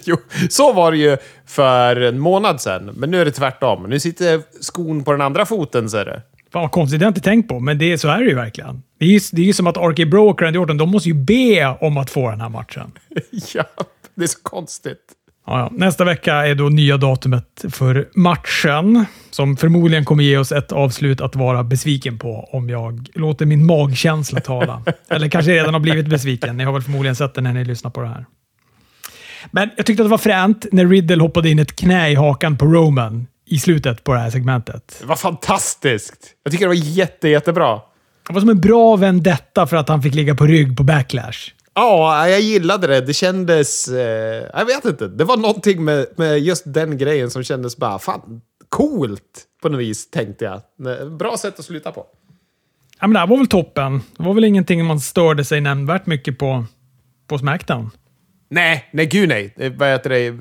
[0.04, 0.16] jo,
[0.50, 1.16] så var det ju
[1.46, 2.90] för en månad sedan.
[2.94, 3.82] Men nu är det tvärtom.
[3.82, 6.20] Nu sitter skon på den andra foten, ser du.
[6.52, 8.34] Fan vad konstigt, det har jag inte tänkt på, men det, så är det ju
[8.34, 8.82] verkligen.
[8.98, 11.08] Det är ju, det är ju som att RK Bro och Randy Orton, de måste
[11.08, 12.92] ju be om att få den här matchen.
[13.54, 13.64] ja,
[14.14, 15.12] det är så konstigt.
[15.46, 15.68] Ja.
[15.72, 21.20] Nästa vecka är då nya datumet för matchen, som förmodligen kommer ge oss ett avslut
[21.20, 24.82] att vara besviken på om jag låter min magkänsla tala.
[25.08, 26.56] Eller kanske redan har blivit besviken.
[26.56, 28.26] Ni har väl förmodligen sett det när ni lyssnar på det här.
[29.50, 32.56] Men jag tyckte att det var fränt när Riddle hoppade in ett knä i hakan
[32.56, 34.96] på Roman i slutet på det här segmentet.
[35.00, 36.34] Det var fantastiskt!
[36.42, 37.80] Jag tycker det var jätte, jättebra.
[38.26, 41.52] Det var som en bra vendetta för att han fick ligga på rygg på backlash.
[41.78, 43.00] Ja, jag gillade det.
[43.00, 43.88] Det kändes...
[43.88, 45.08] Eh, jag vet inte.
[45.08, 49.80] Det var någonting med, med just den grejen som kändes bara fan coolt på något
[49.80, 50.62] vis, tänkte jag.
[51.12, 52.06] Bra sätt att sluta på.
[53.00, 54.02] Ja, men det här var väl toppen.
[54.16, 56.64] Det var väl ingenting man störde sig nämnvärt mycket på,
[57.26, 57.90] på Smackdown.
[58.48, 59.54] Nej, nej gud nej.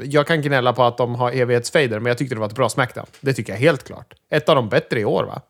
[0.04, 2.70] Jag kan gnälla på att de har evighetsfader, men jag tyckte det var ett bra
[2.70, 3.06] Smackdown.
[3.22, 4.14] Det tycker jag helt klart.
[4.32, 5.42] Ett av de bättre i år, va?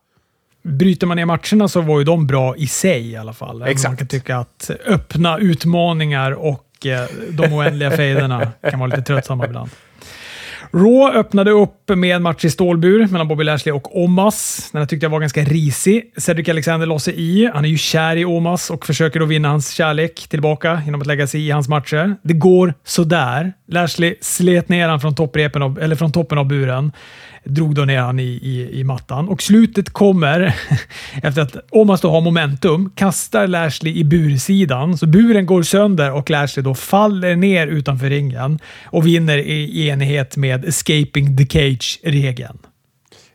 [0.66, 3.62] Bryter man ner matcherna så var ju de bra i sig i alla fall.
[3.62, 3.90] Exakt.
[3.90, 9.46] Man kan tycka att öppna utmaningar och eh, de oändliga fejderna kan vara lite tröttsamma
[9.46, 9.70] ibland.
[10.72, 14.70] Raw öppnade upp med en match i stålbur mellan Bobby Lashley och Omas.
[14.72, 16.14] Den här tyckte jag var ganska risig.
[16.18, 17.50] Cedric Alexander la sig i.
[17.54, 21.08] Han är ju kär i Omas och försöker då vinna hans kärlek tillbaka genom att
[21.08, 22.16] lägga sig i hans matcher.
[22.22, 23.54] Det går sådär.
[23.68, 26.92] Lashley slet ner honom från, topprepen av, eller från toppen av buren
[27.46, 29.30] drog då ner han i, i, i mattan.
[29.30, 30.56] Och slutet kommer
[31.24, 36.30] efter att Omas då har momentum, kastar Lashley i bursidan, så buren går sönder och
[36.30, 42.58] Lashley då faller ner utanför ringen och vinner i enighet med escaping the cage-regeln.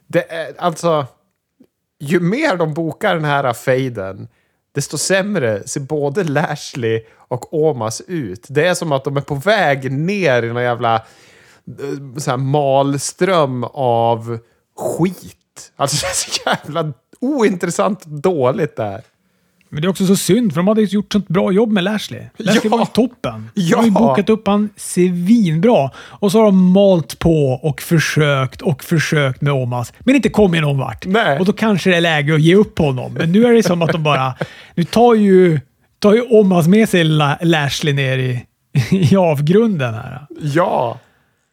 [0.07, 1.07] Det är alltså...
[2.03, 4.29] Ju mer de bokar den här fejden,
[4.75, 8.47] desto sämre ser både Lashley och Omas ut.
[8.49, 11.03] Det är som att de är på väg ner i någon jävla
[12.17, 14.39] så här malström av
[14.77, 15.73] skit.
[15.77, 19.03] Alltså det är så jävla ointressant dåligt det här.
[19.73, 22.23] Men det är också så synd, för de hade gjort sånt bra jobb med Lashley.
[22.37, 22.77] Lashley ja.
[22.77, 23.51] var toppen.
[23.55, 25.91] De har ju bokat upp han svinbra.
[25.97, 30.63] Och så har de malt på och försökt och försökt med Omas, men inte kommit
[30.63, 31.07] någon vart.
[31.07, 31.39] Nej.
[31.39, 33.15] Och då kanske det är läge att ge upp honom.
[33.15, 34.35] Men nu är det som att de bara...
[34.75, 35.61] Nu tar ju,
[35.99, 37.05] tar ju Omas med sig
[37.41, 38.45] Lashley ner i,
[38.91, 40.27] i avgrunden här.
[40.41, 40.99] Ja.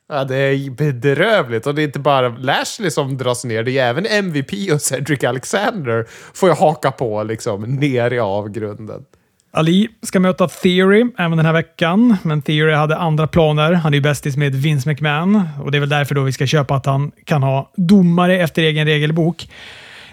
[0.09, 1.67] Ja, det är bedrövligt.
[1.67, 5.23] Och det är inte bara Lashley som dras ner, det är även MVP och Cedric
[5.23, 9.05] Alexander får jag haka på liksom ner i avgrunden.
[9.51, 13.73] Ali ska möta Theory även den här veckan, men Theory hade andra planer.
[13.73, 16.47] Han är ju bästis med Vince McMahon och det är väl därför då vi ska
[16.47, 19.49] köpa att han kan ha domare efter egen regelbok.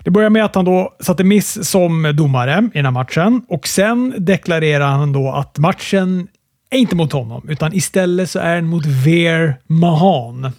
[0.04, 3.66] Det börjar med att han då satte miss som domare i den här matchen och
[3.66, 6.28] sen deklarerar han då att matchen
[6.74, 10.52] är inte mot honom, utan istället så är den mot Veer Mahan.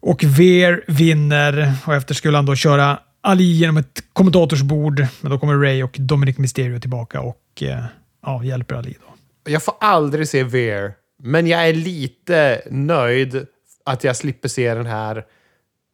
[0.00, 5.38] Och Veer vinner och efter skulle han då köra Ali genom ett kommentatorsbord, men då
[5.38, 7.84] kommer Ray och Dominic Mysterio tillbaka och eh,
[8.22, 8.96] ja, hjälper Ali.
[9.00, 9.50] Då.
[9.52, 13.46] Jag får aldrig se Veer, men jag är lite nöjd
[13.84, 15.24] att jag slipper se den här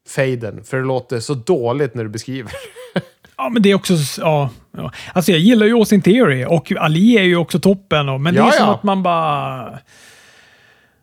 [0.08, 2.52] fejden, för det låter så dåligt när du beskriver.
[3.38, 3.94] Ja, men det är också...
[4.20, 4.92] Ja, ja.
[5.12, 8.08] Alltså jag gillar ju Austin Theory och Ali är ju också toppen.
[8.08, 9.78] Och, men det är som att man bara...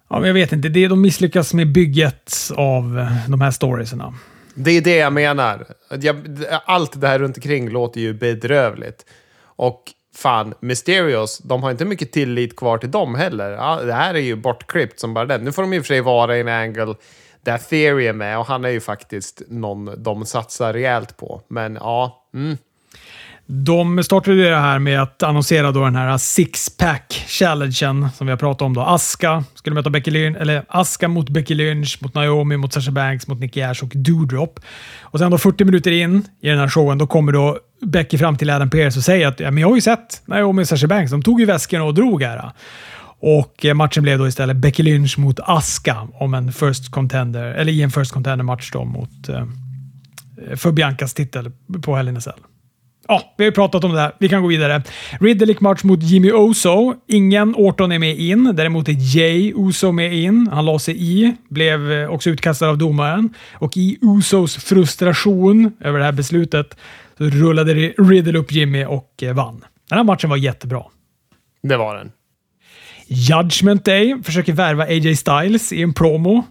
[0.10, 0.70] Ja, men jag vet inte.
[0.70, 4.14] Det, de misslyckas med bygget av de här storiesarna.
[4.56, 5.66] Det är det jag menar.
[6.02, 6.16] Jag,
[6.66, 9.06] allt det här runt omkring låter ju bedrövligt.
[9.44, 9.84] Och
[10.16, 13.86] fan, Mysterios, de har inte mycket tillit kvar till dem heller.
[13.86, 15.44] det här är ju bortklippt som bara den.
[15.44, 16.96] Nu får de i och för sig vara i en angle
[17.46, 21.42] där Theory är med och han är ju faktiskt någon de satsar rejält på.
[21.48, 22.58] Men ja, mm.
[23.48, 28.62] De startade det här med att annonsera då den här six-pack-challengen som vi har pratat
[28.62, 28.74] om.
[28.74, 28.82] Då.
[28.82, 33.28] Aska skulle möta Becky Lynch, eller Aska mot Becky Lynch, mot Naomi, mot Sasha Banks,
[33.28, 34.60] mot Nicky Ash och Doodrop.
[35.02, 38.38] Och sen då 40 minuter in i den här showen, då kommer då Becky fram
[38.38, 40.88] till Adam Pearce och säger att ja, men jag har ju sett Naomi och Sasha
[40.88, 41.12] Banks.
[41.12, 42.52] De tog ju väskorna och drog här.
[43.20, 47.72] Och eh, matchen blev då istället Becky Lynch mot Aska om en first contender, eller
[47.72, 49.46] i en first contender-match då mot eh,
[50.56, 51.52] för Biancas titel
[51.84, 52.40] på Hell in a Cell.
[53.08, 54.12] Ja, vi har pratat om det här.
[54.20, 54.84] Vi kan gå vidare.
[55.20, 56.94] Ridderlick match mot Jimmy Oso.
[57.08, 58.56] Ingen Orton är med in.
[58.56, 60.48] Däremot är Jay Uso med in.
[60.52, 63.34] Han la sig i, blev eh, också utkastad av domaren.
[63.54, 66.78] Och i Usos frustration över det här beslutet
[67.18, 69.66] så rullade Riddle upp Jimmy och vann.
[69.90, 70.84] Den här matchen var jättebra.
[71.64, 72.12] Det var den.
[73.08, 76.44] Judgment Day försöker värva AJ Styles i en promo.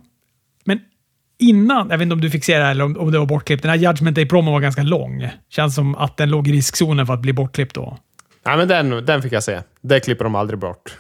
[1.39, 3.26] Innan, jag vet inte om du fick se det här eller om, om det var
[3.26, 5.28] bortklippt, den här Judgment Day-promon var ganska lång.
[5.51, 7.99] Känns som att den låg i riskzonen för att bli bortklippt då.
[8.47, 9.61] Nej, men den, den fick jag se.
[9.80, 10.99] Det klipper de aldrig bort.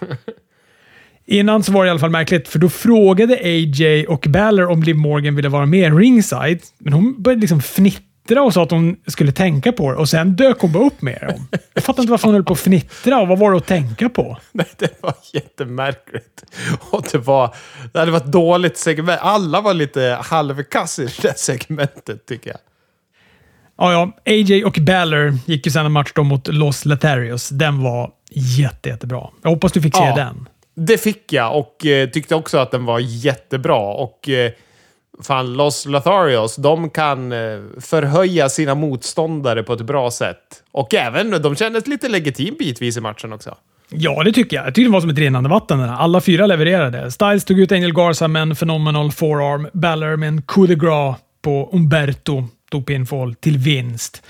[1.26, 4.82] Innan så var det i alla fall märkligt, för då frågade AJ och Baller om
[4.82, 8.70] Liv Morgan ville vara med ringside, men hon började liksom fnittra fnittra och sa att
[8.70, 11.48] hon skulle tänka på det och sen dök hon bara upp med dem.
[11.74, 14.08] Jag fattar inte varför hon höll på att fnittra och vad var det att tänka
[14.08, 14.38] på?
[14.52, 16.44] Nej, det var jättemärkligt.
[16.90, 17.54] Och det var...
[17.92, 19.20] Det hade varit dåligt segment.
[19.22, 22.58] Alla var lite halvkass i det segmentet, tycker jag.
[23.78, 24.32] Ja, ja.
[24.32, 27.48] AJ och Baller gick ju sen en match då mot Los Letarios.
[27.48, 29.28] Den var jätte, jättebra.
[29.42, 30.48] Jag hoppas du fick se ja, den.
[30.74, 33.78] Det fick jag och eh, tyckte också att den var jättebra.
[33.78, 34.52] Och eh,
[35.22, 37.38] fan, Los Lotharios, de kan eh,
[37.80, 40.62] förhöja sina motståndare på ett bra sätt.
[40.72, 43.56] Och även, de kändes lite legitim bitvis i matchen också.
[43.88, 44.66] Ja, det tycker jag.
[44.66, 45.80] Jag tyckte det var som ett rinnande vatten.
[45.80, 47.10] Alla fyra levererade.
[47.10, 49.68] Styles tog ut Angel Garza med en phenomenal forearm.
[49.72, 52.44] Baller med en coup de gras på Umberto.
[52.70, 54.22] Tog pinfall till vinst.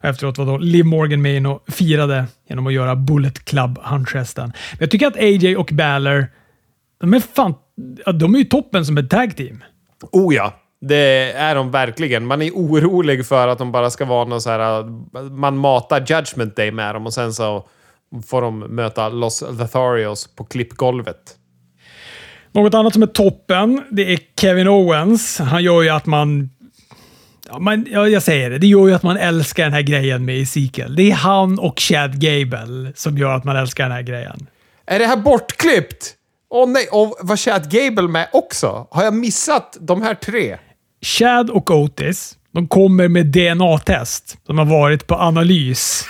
[0.00, 4.52] Efteråt var då Liv Morgan med in och firade genom att göra Bullet Club-handgesten.
[4.72, 6.26] Men jag tycker att AJ och Baller,
[7.00, 7.54] de är fan...
[8.14, 9.64] De är ju toppen som ett tag team.
[10.12, 12.26] Oh ja, det är de verkligen.
[12.26, 14.84] Man är orolig för att de bara ska vara någon så här...
[15.30, 17.68] Man matar Judgment Day med dem och sen så
[18.26, 21.36] får de möta Los Lotharios på klippgolvet.
[22.52, 25.38] Något annat som är toppen, det är Kevin Owens.
[25.38, 26.50] Han gör ju att man...
[27.48, 28.58] Ja, man ja, jag säger det.
[28.58, 30.96] Det gör ju att man älskar den här grejen med Ezekiel.
[30.96, 34.46] Det är han och Chad Gable som gör att man älskar den här grejen.
[34.86, 36.14] Är det här bortklippt?
[36.56, 38.86] Åh nej, och var Chad Gable med också?
[38.90, 40.58] Har jag missat de här tre?
[41.02, 46.06] Chad och Otis, de kommer med DNA-test som har varit på analys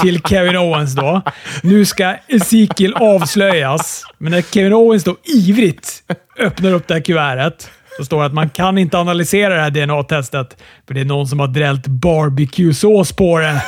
[0.00, 1.22] till Kevin Owens då.
[1.62, 6.02] Nu ska Ezekiel avslöjas, men när Kevin Owens då ivrigt
[6.38, 9.70] öppnar upp det här kuvertet så står det att man kan inte analysera det här
[9.70, 13.62] DNA-testet för det är någon som har drällt barbecue-sås på det.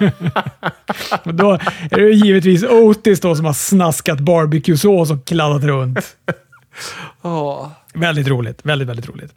[1.24, 1.50] Och då
[1.90, 6.16] är det givetvis Otis då som har snaskat barbecue-sås och kladdat runt.
[7.22, 7.68] Åh.
[7.94, 8.60] Väldigt roligt.
[8.62, 9.32] Väldigt, väldigt roligt.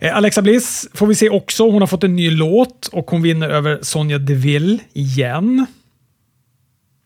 [0.00, 1.70] Eh, Alexa Bliss får vi se också.
[1.70, 5.66] Hon har fått en ny låt och hon vinner över Sonja Deville igen.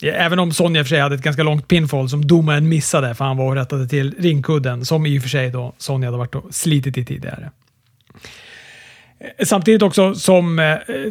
[0.02, 3.14] Även om Sonja i och för sig hade ett ganska långt pinfall som domaren missade
[3.14, 6.18] för han var och rättade till ringkudden som i och för sig då Sonja hade
[6.18, 7.50] varit och slitit i tidigare.
[9.44, 10.58] Samtidigt också som,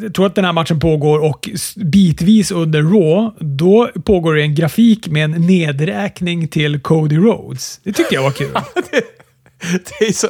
[0.02, 4.56] jag tror att den här matchen pågår och bitvis under Raw, då pågår det en
[4.56, 7.80] grafik med en nedräkning till Cody Rhodes.
[7.84, 8.52] Det tyckte jag var kul.
[10.00, 10.28] Det är så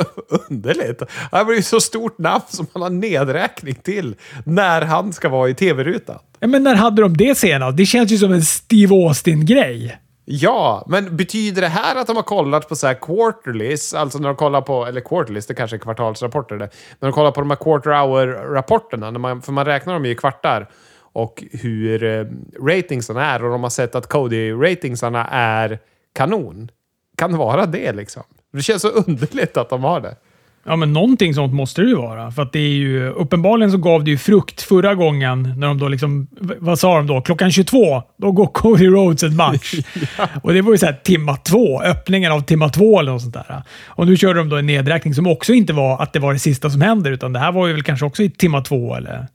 [0.50, 1.02] underligt.
[1.32, 4.16] Han blir ju så stort namn som han har nedräkning till
[4.46, 6.20] när han ska vara i tv-rutan.
[6.40, 7.78] Ja, men när hade de det senast?
[7.78, 9.98] Det känns ju som en Steve Austin-grej.
[10.26, 14.28] Ja, men betyder det här att de har kollat på så här quarterlies, alltså när
[14.28, 16.70] de kollar på, eller quarterlies, det kanske är kvartalsrapporter det,
[17.00, 20.16] när de kollar på de här quarter hour-rapporterna, man, för man räknar dem ju i
[20.16, 20.70] kvartar,
[21.14, 22.26] och hur eh,
[22.66, 25.80] ratingsarna är, och de har sett att Cody-ratingsarna är
[26.14, 26.72] kanon.
[27.18, 28.24] Kan det vara det liksom?
[28.54, 30.16] Det känns så underligt att de har det.
[30.64, 32.32] Ja, men någonting sånt måste det ju vara.
[32.32, 35.80] För att det är ju, uppenbarligen så gav det ju frukt förra gången när de
[35.80, 36.28] då liksom,
[36.60, 37.22] vad sa de då?
[37.22, 39.74] Klockan 22, då går Cody Rhodes en match.
[40.44, 43.34] Och det var ju så här timma två, öppningen av timma två eller något sånt
[43.34, 43.64] där.
[43.86, 46.40] Och nu körde de då en nedräkning som också inte var att det var det
[46.40, 49.28] sista som händer, utan det här var ju väl kanske också i timma två eller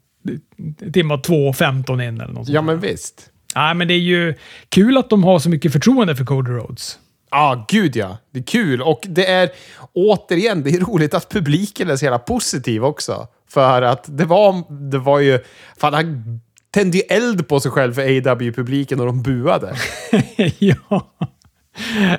[0.93, 3.31] timma två och 15 in eller något sånt Ja, men visst.
[3.55, 4.35] Nej, men det är ju
[4.69, 6.99] kul att de har så mycket förtroende för Cody Rhodes.
[7.37, 8.19] Ja, gud ja.
[8.31, 8.83] Det är kul.
[8.83, 9.51] Och det är,
[9.93, 13.27] återigen, det är roligt att publiken är så jävla positiv också.
[13.49, 15.39] För att det var, det var ju...
[15.81, 19.77] Fan, han tände ju eld på sig själv för AW-publiken och de buade.
[20.59, 21.15] ja.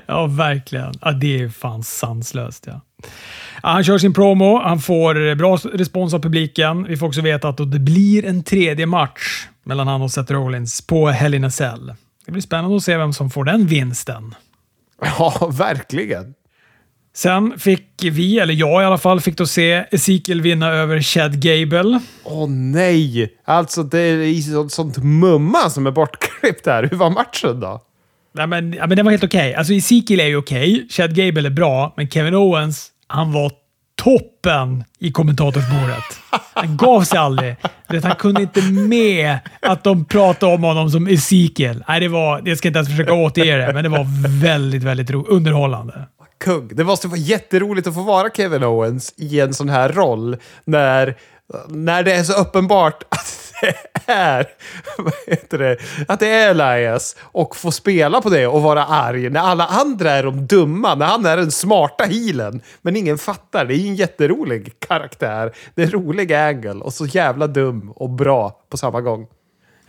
[0.05, 0.93] ja, verkligen.
[1.01, 2.67] Ja, det är fan sanslöst.
[2.67, 2.81] Ja.
[3.63, 6.83] Ja, han kör sin promo, han får bra respons av publiken.
[6.83, 10.87] Vi får också veta att det blir en tredje match mellan han och Seth Rollins
[10.87, 11.93] på Hell in a Cell.
[12.25, 14.35] Det blir spännande att se vem som får den vinsten.
[15.19, 16.33] Ja, verkligen.
[17.15, 21.41] Sen fick vi, eller jag i alla fall, fick då se Ezekiel vinna över Chad
[21.41, 21.99] Gable.
[22.23, 23.33] Åh nej!
[23.45, 26.83] Alltså, det är så- sånt mumma som är bortklippt här.
[26.91, 27.83] Hur var matchen då?
[28.33, 29.55] Nej, men, ja, men den var helt okej.
[29.55, 33.51] Alltså Ezekiel är ju okej, Chad Gable är bra, men Kevin Owens, han var
[34.07, 36.19] toppen i kommentatorsbordet.
[36.53, 37.55] Han gav sig aldrig.
[37.87, 41.83] Det, han kunde inte med att de pratade om honom som Ezekiel.
[41.87, 44.05] Nej, det var, jag ska inte ens försöka återge det, men det var
[44.41, 46.07] väldigt, väldigt ro, underhållande.
[46.39, 46.67] Kung.
[46.67, 51.15] Det måste vara jätteroligt att få vara Kevin Owens i en sån här roll när,
[51.67, 53.75] när det är så uppenbart att det
[54.11, 54.47] är,
[54.97, 55.77] vad heter det,
[56.07, 60.11] att det är Elias och få spela på det och vara arg när alla andra
[60.11, 62.61] är de dumma, när han är den smarta healen.
[62.81, 63.65] Men ingen fattar.
[63.65, 65.51] Det är ju en jätterolig karaktär.
[65.75, 69.27] Det är en rolig angle och så jävla dum och bra på samma gång.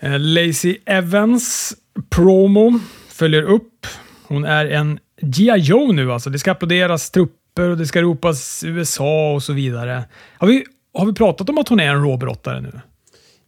[0.01, 1.75] Eh, Lacey Evans
[2.11, 3.87] promo följer upp.
[4.29, 5.59] Hon är en G.I.
[5.59, 6.31] Joe nu alltså.
[6.31, 10.05] Det ska applåderas trupper och det ska ropas USA och så vidare.
[10.39, 10.65] Har vi,
[10.95, 12.81] har vi pratat om att hon är en råbrottare nu?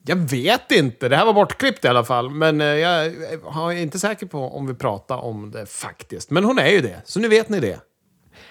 [0.07, 1.09] Jag vet inte.
[1.09, 2.30] Det här var bortklippt i alla fall.
[2.30, 3.07] Men eh, jag
[3.55, 6.30] är inte säker på om vi pratar om det faktiskt.
[6.30, 7.80] Men hon är ju det, så nu vet ni det.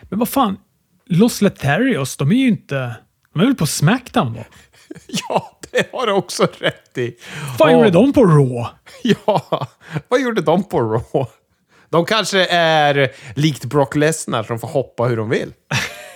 [0.02, 0.58] Men vad fan,
[1.06, 2.96] Los Letarios, de är ju inte...
[3.34, 4.44] De är väl på Smackdown då?
[5.08, 7.16] Ja, det har du också rätt i.
[7.48, 8.68] Vad fan gjorde de på Raw?
[9.04, 9.68] Ja,
[10.08, 11.32] vad gjorde de på Raw?
[11.90, 15.54] De kanske är likt Brock Lesnar som får hoppa hur de vill.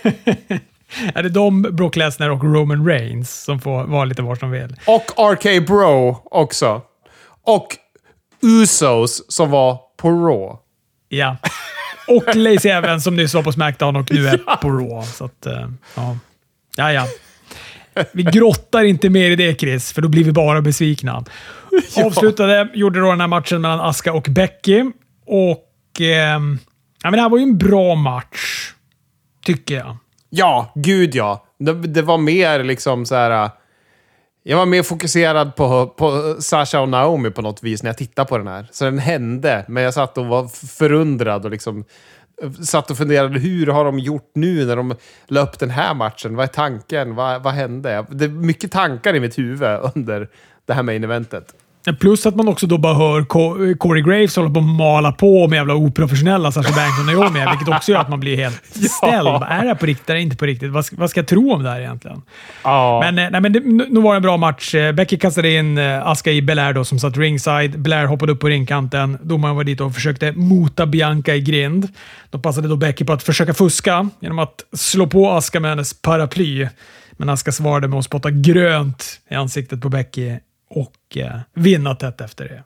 [1.16, 4.76] Är det de, Brock Lesnar och Roman Reigns som får vara lite var som vill?
[4.86, 6.82] Och RK Bro också.
[7.44, 7.68] Och
[8.42, 10.58] Usos som var på Raw.
[11.10, 11.38] Ja.
[12.08, 15.04] Och Lacey Evans som nyss var på Smackdown och nu är på Raw.
[15.04, 16.18] Så att, eh, ja.
[16.76, 17.08] ja, ja.
[18.12, 21.24] Vi grottar inte mer i det Chris, för då blir vi bara besvikna.
[22.06, 24.84] Avslutade, gjorde då den här matchen mellan Aska och Becky.
[25.26, 26.60] Och ehm,
[27.04, 28.72] ja, men det här var ju en bra match,
[29.46, 29.98] tycker jag.
[30.36, 31.46] Ja, gud ja.
[31.58, 33.44] Det, det var mer liksom så här...
[33.44, 33.52] Äh,
[34.44, 38.30] jag var mer fokuserad på, på Sasha och Naomi på något vis när jag tittade
[38.30, 38.68] på den här.
[38.72, 41.86] Så den hände, men jag satt och var förundrad och liksom...
[42.42, 44.96] Äh, satt och funderade, hur har de gjort nu när de
[45.28, 46.36] la upp den här matchen?
[46.36, 47.16] Vad är tanken?
[47.16, 48.06] Vad, vad hände?
[48.10, 50.30] Det är mycket tankar i mitt huvud under
[50.66, 51.56] det här main eventet.
[52.00, 53.26] Plus att man också då bara hör
[53.76, 57.76] Corey Graves hålla på att mala på med jävla oprofessionella Sasha Banks och Naomi, vilket
[57.76, 59.28] också gör att man blir helt ställd.
[59.28, 59.46] ja.
[59.46, 60.72] Är det här på riktigt eller inte på riktigt?
[60.72, 62.22] Vad ska, vad ska jag tro om det här egentligen?
[62.64, 63.00] Ja.
[63.04, 63.60] Men, eh, nej, men det,
[63.90, 64.76] nu var det en bra match.
[64.76, 67.80] Eh, Becky kastade in eh, Aska i Belair då, som satt ringside.
[67.80, 69.18] Belair hoppade upp på ringkanten.
[69.22, 71.88] Domaren var dit och försökte mota Bianca i grind.
[72.30, 76.02] Då passade då Becky på att försöka fuska genom att slå på Aska med hennes
[76.02, 76.68] paraply.
[77.12, 80.32] Men Aska svarade med att spotta grönt i ansiktet på Becky
[80.74, 82.64] och eh, vinna tätt efter det.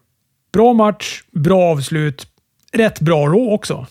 [0.54, 2.28] Bra match, bra avslut,
[2.72, 3.88] rätt bra rå också.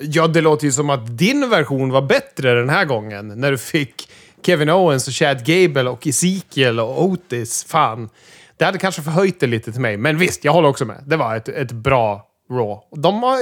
[0.00, 3.28] Ja, det låter ju som att din version var bättre den här gången.
[3.28, 4.08] När du fick
[4.46, 7.64] Kevin Owens och Chad Gable och Ezekiel och Otis.
[7.64, 8.08] Fan.
[8.56, 9.96] Det hade kanske förhöjt det lite till mig.
[9.96, 11.02] Men visst, jag håller också med.
[11.06, 12.80] Det var ett, ett bra Raw.
[13.02, 13.38] De har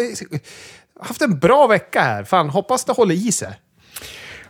[1.04, 2.24] haft en bra vecka här.
[2.24, 3.60] Fan, hoppas det håller i sig.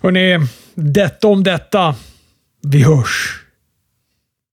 [0.01, 1.95] Hörrni, detta om detta.
[2.63, 3.40] Vi hörs.